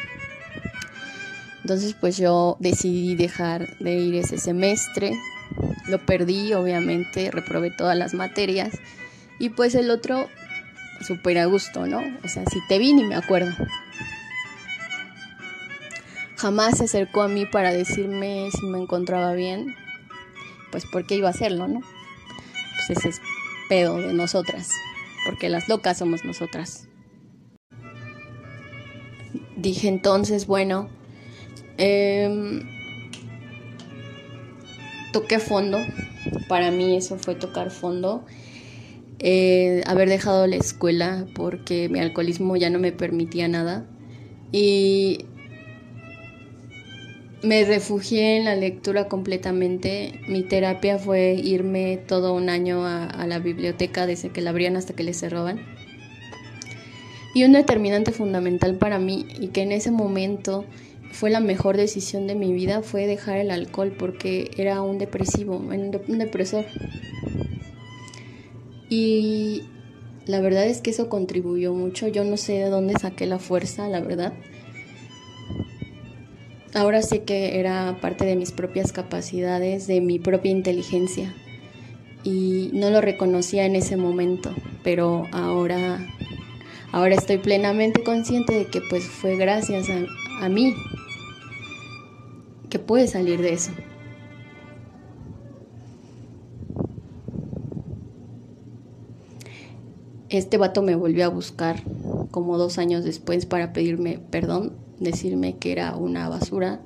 Entonces 1.60 1.94
pues 2.00 2.16
yo 2.16 2.56
decidí 2.58 3.16
dejar 3.16 3.76
de 3.80 3.94
ir 3.96 4.14
ese 4.14 4.38
semestre, 4.38 5.12
lo 5.88 5.98
perdí, 6.04 6.52
obviamente, 6.52 7.30
reprobé 7.30 7.70
todas 7.70 7.96
las 7.96 8.14
materias. 8.14 8.78
Y 9.38 9.50
pues 9.50 9.74
el 9.74 9.90
otro, 9.90 10.28
súper 11.00 11.38
a 11.38 11.46
gusto, 11.46 11.86
¿no? 11.86 12.00
O 12.24 12.28
sea, 12.28 12.44
si 12.46 12.60
te 12.68 12.78
vi 12.78 12.92
ni 12.92 13.04
me 13.04 13.14
acuerdo. 13.14 13.52
Jamás 16.36 16.78
se 16.78 16.84
acercó 16.84 17.22
a 17.22 17.28
mí 17.28 17.46
para 17.46 17.72
decirme 17.72 18.48
si 18.52 18.66
me 18.66 18.78
encontraba 18.78 19.32
bien. 19.32 19.74
Pues 20.70 20.84
porque 20.86 21.16
iba 21.16 21.28
a 21.28 21.32
hacerlo, 21.32 21.66
¿no? 21.66 21.80
Pues 21.80 22.98
ese 22.98 23.08
es 23.08 23.20
pedo 23.68 23.96
de 23.96 24.12
nosotras. 24.12 24.68
Porque 25.24 25.48
las 25.48 25.68
locas 25.68 25.98
somos 25.98 26.24
nosotras. 26.24 26.86
Dije 29.56 29.88
entonces, 29.88 30.46
bueno, 30.46 30.88
eh, 31.76 32.62
toqué 35.12 35.38
fondo. 35.38 35.78
Para 36.48 36.70
mí 36.70 36.96
eso 36.96 37.18
fue 37.18 37.34
tocar 37.34 37.70
fondo. 37.70 38.24
Eh, 39.20 39.82
haber 39.86 40.08
dejado 40.08 40.46
la 40.46 40.56
escuela 40.56 41.26
porque 41.34 41.88
mi 41.88 41.98
alcoholismo 41.98 42.56
ya 42.56 42.70
no 42.70 42.78
me 42.78 42.92
permitía 42.92 43.48
nada. 43.48 43.86
Y 44.52 45.26
me 47.42 47.64
refugié 47.64 48.36
en 48.36 48.44
la 48.44 48.56
lectura 48.56 49.08
completamente. 49.08 50.20
Mi 50.28 50.42
terapia 50.42 50.98
fue 50.98 51.34
irme 51.34 51.96
todo 51.96 52.34
un 52.34 52.48
año 52.48 52.84
a, 52.84 53.26
la 53.26 53.38
biblioteca 53.38 54.06
desde 54.06 54.30
que 54.30 54.40
la 54.40 54.50
abrían 54.50 54.76
hasta 54.76 54.94
que 54.94 55.04
le 55.04 55.14
cerraban. 55.14 55.60
Y 57.34 57.44
un 57.44 57.52
determinante 57.52 58.10
fundamental 58.10 58.76
para 58.76 58.98
mí 58.98 59.26
y 59.40 59.48
que 59.48 59.62
en 59.62 59.72
ese 59.72 59.90
momento 59.90 60.64
fue 61.12 61.30
la 61.30 61.40
mejor 61.40 61.76
decisión 61.76 62.26
de 62.26 62.34
mi 62.34 62.52
vida 62.52 62.82
fue 62.82 63.06
dejar 63.06 63.38
el 63.38 63.50
alcohol 63.50 63.94
porque 63.98 64.50
era 64.56 64.82
un 64.82 64.98
depresivo, 64.98 65.56
un 65.56 66.18
depresor. 66.18 66.64
Y 68.88 69.62
la 70.26 70.40
verdad 70.40 70.66
es 70.66 70.80
que 70.80 70.90
eso 70.90 71.08
contribuyó 71.08 71.74
mucho. 71.74 72.08
Yo 72.08 72.24
no 72.24 72.36
sé 72.36 72.54
de 72.54 72.70
dónde 72.70 72.94
saqué 72.98 73.26
la 73.26 73.38
fuerza, 73.38 73.88
la 73.88 74.00
verdad. 74.00 74.32
Ahora 76.74 77.02
sé 77.02 77.22
que 77.22 77.58
era 77.58 77.98
parte 78.00 78.24
de 78.24 78.36
mis 78.36 78.52
propias 78.52 78.92
capacidades, 78.92 79.86
de 79.86 80.00
mi 80.00 80.18
propia 80.18 80.50
inteligencia. 80.50 81.34
Y 82.24 82.70
no 82.74 82.90
lo 82.90 83.00
reconocía 83.00 83.64
en 83.64 83.74
ese 83.74 83.96
momento, 83.96 84.54
pero 84.82 85.26
ahora, 85.32 85.98
ahora 86.92 87.14
estoy 87.14 87.38
plenamente 87.38 88.02
consciente 88.02 88.54
de 88.54 88.66
que 88.66 88.80
pues 88.90 89.04
fue 89.04 89.36
gracias 89.36 89.88
a, 89.88 90.44
a 90.44 90.48
mí 90.48 90.74
que 92.68 92.78
pude 92.78 93.06
salir 93.06 93.40
de 93.40 93.52
eso. 93.52 93.72
Este 100.28 100.58
vato 100.58 100.82
me 100.82 100.94
volvió 100.94 101.24
a 101.24 101.28
buscar 101.28 101.82
como 102.30 102.58
dos 102.58 102.76
años 102.78 103.02
después 103.04 103.46
para 103.46 103.72
pedirme 103.72 104.18
perdón, 104.30 104.76
decirme 105.00 105.56
que 105.56 105.72
era 105.72 105.96
una 105.96 106.28
basura. 106.28 106.80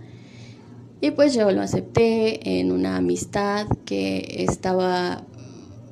Y 1.01 1.11
pues 1.11 1.35
yo 1.35 1.51
lo 1.51 1.61
acepté 1.61 2.61
en 2.61 2.71
una 2.71 2.97
amistad 2.97 3.67
que 3.85 4.45
estaba 4.49 5.25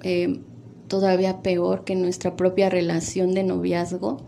eh, 0.04 0.40
todavía 0.86 1.42
peor 1.42 1.82
que 1.82 1.96
nuestra 1.96 2.36
propia 2.36 2.70
relación 2.70 3.34
de 3.34 3.42
noviazgo. 3.42 4.18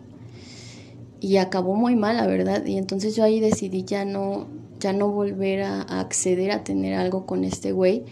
Y 1.20 1.36
acabó 1.36 1.76
muy 1.76 1.94
mal, 1.94 2.16
la 2.16 2.26
verdad. 2.26 2.66
Y 2.66 2.78
entonces 2.78 3.14
yo 3.14 3.22
ahí 3.22 3.38
decidí 3.38 3.84
ya 3.84 4.04
no, 4.04 4.48
ya 4.82 4.92
no 4.92 5.08
volver 5.08 5.62
a, 5.62 5.82
acceder 5.82 6.50
a 6.50 6.64
tener 6.64 6.94
algo 6.94 7.24
con 7.24 7.44
este 7.44 7.72
güey 7.72 8.04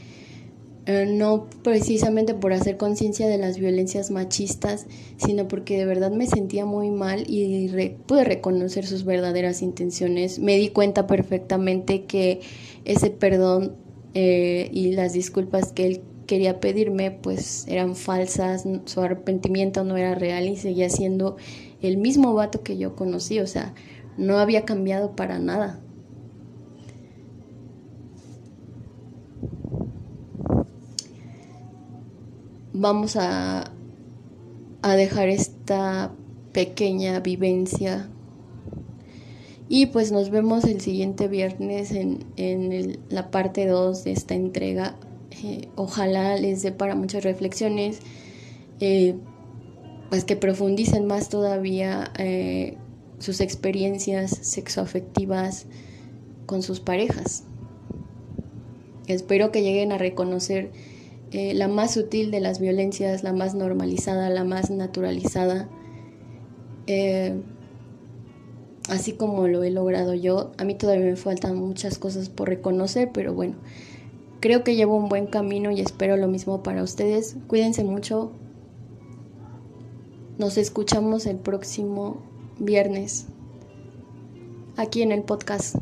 eh, 0.86 1.06
no 1.06 1.46
precisamente 1.62 2.34
por 2.34 2.52
hacer 2.52 2.76
conciencia 2.76 3.28
de 3.28 3.38
las 3.38 3.58
violencias 3.58 4.10
machistas, 4.10 4.86
sino 5.18 5.46
porque 5.46 5.76
de 5.76 5.84
verdad 5.84 6.10
me 6.10 6.26
sentía 6.26 6.64
muy 6.64 6.90
mal 6.90 7.24
y 7.28 7.68
pude 8.06 8.24
reconocer 8.24 8.86
sus 8.86 9.04
verdaderas 9.04 9.62
intenciones. 9.62 10.38
Me 10.38 10.56
di 10.56 10.70
cuenta 10.70 11.06
perfectamente 11.06 12.06
que 12.06 12.40
ese 12.84 13.10
perdón 13.10 13.76
eh, 14.14 14.70
y 14.72 14.92
las 14.92 15.12
disculpas 15.12 15.70
que 15.72 15.86
él 15.86 16.00
quería 16.26 16.60
pedirme 16.60 17.10
pues 17.10 17.66
eran 17.68 17.94
falsas, 17.94 18.64
su 18.86 19.00
arrepentimiento 19.00 19.84
no 19.84 19.96
era 19.96 20.14
real 20.14 20.48
y 20.48 20.56
seguía 20.56 20.88
siendo 20.88 21.36
el 21.82 21.98
mismo 21.98 22.34
vato 22.34 22.62
que 22.62 22.78
yo 22.78 22.96
conocí, 22.96 23.38
o 23.38 23.46
sea, 23.46 23.74
no 24.16 24.38
había 24.38 24.64
cambiado 24.64 25.14
para 25.14 25.38
nada. 25.38 25.80
Vamos 32.72 33.16
a, 33.16 33.72
a 34.82 34.96
dejar 34.96 35.28
esta 35.28 36.12
pequeña 36.52 37.20
vivencia 37.20 38.08
y 39.72 39.86
pues 39.86 40.10
nos 40.10 40.30
vemos 40.30 40.64
el 40.64 40.80
siguiente 40.80 41.28
viernes 41.28 41.92
en, 41.92 42.24
en 42.36 42.98
la 43.08 43.30
parte 43.30 43.68
2 43.68 44.02
de 44.02 44.10
esta 44.10 44.34
entrega. 44.34 44.96
Eh, 45.44 45.68
ojalá 45.76 46.36
les 46.36 46.62
dé 46.62 46.72
para 46.72 46.96
muchas 46.96 47.22
reflexiones, 47.22 48.00
eh, 48.80 49.14
pues 50.08 50.24
que 50.24 50.34
profundicen 50.34 51.06
más 51.06 51.28
todavía 51.28 52.10
eh, 52.18 52.78
sus 53.20 53.40
experiencias 53.40 54.32
sexoafectivas 54.42 55.66
con 56.46 56.62
sus 56.64 56.80
parejas. 56.80 57.44
Espero 59.06 59.52
que 59.52 59.62
lleguen 59.62 59.92
a 59.92 59.98
reconocer 59.98 60.72
eh, 61.32 61.54
la 61.54 61.68
más 61.68 61.94
sutil 61.94 62.30
de 62.30 62.40
las 62.40 62.58
violencias, 62.58 63.22
la 63.22 63.32
más 63.32 63.54
normalizada, 63.54 64.30
la 64.30 64.44
más 64.44 64.70
naturalizada. 64.70 65.68
Eh, 66.86 67.40
así 68.88 69.12
como 69.12 69.46
lo 69.46 69.62
he 69.62 69.70
logrado 69.70 70.14
yo, 70.14 70.50
a 70.58 70.64
mí 70.64 70.74
todavía 70.74 71.06
me 71.06 71.16
faltan 71.16 71.56
muchas 71.56 71.98
cosas 71.98 72.28
por 72.28 72.48
reconocer, 72.48 73.10
pero 73.12 73.32
bueno, 73.32 73.54
creo 74.40 74.64
que 74.64 74.74
llevo 74.74 74.96
un 74.96 75.08
buen 75.08 75.26
camino 75.26 75.70
y 75.70 75.80
espero 75.80 76.16
lo 76.16 76.26
mismo 76.26 76.62
para 76.62 76.82
ustedes. 76.82 77.36
Cuídense 77.46 77.84
mucho. 77.84 78.32
Nos 80.38 80.58
escuchamos 80.58 81.26
el 81.26 81.36
próximo 81.36 82.22
viernes 82.58 83.26
aquí 84.76 85.02
en 85.02 85.12
el 85.12 85.22
podcast. 85.22 85.76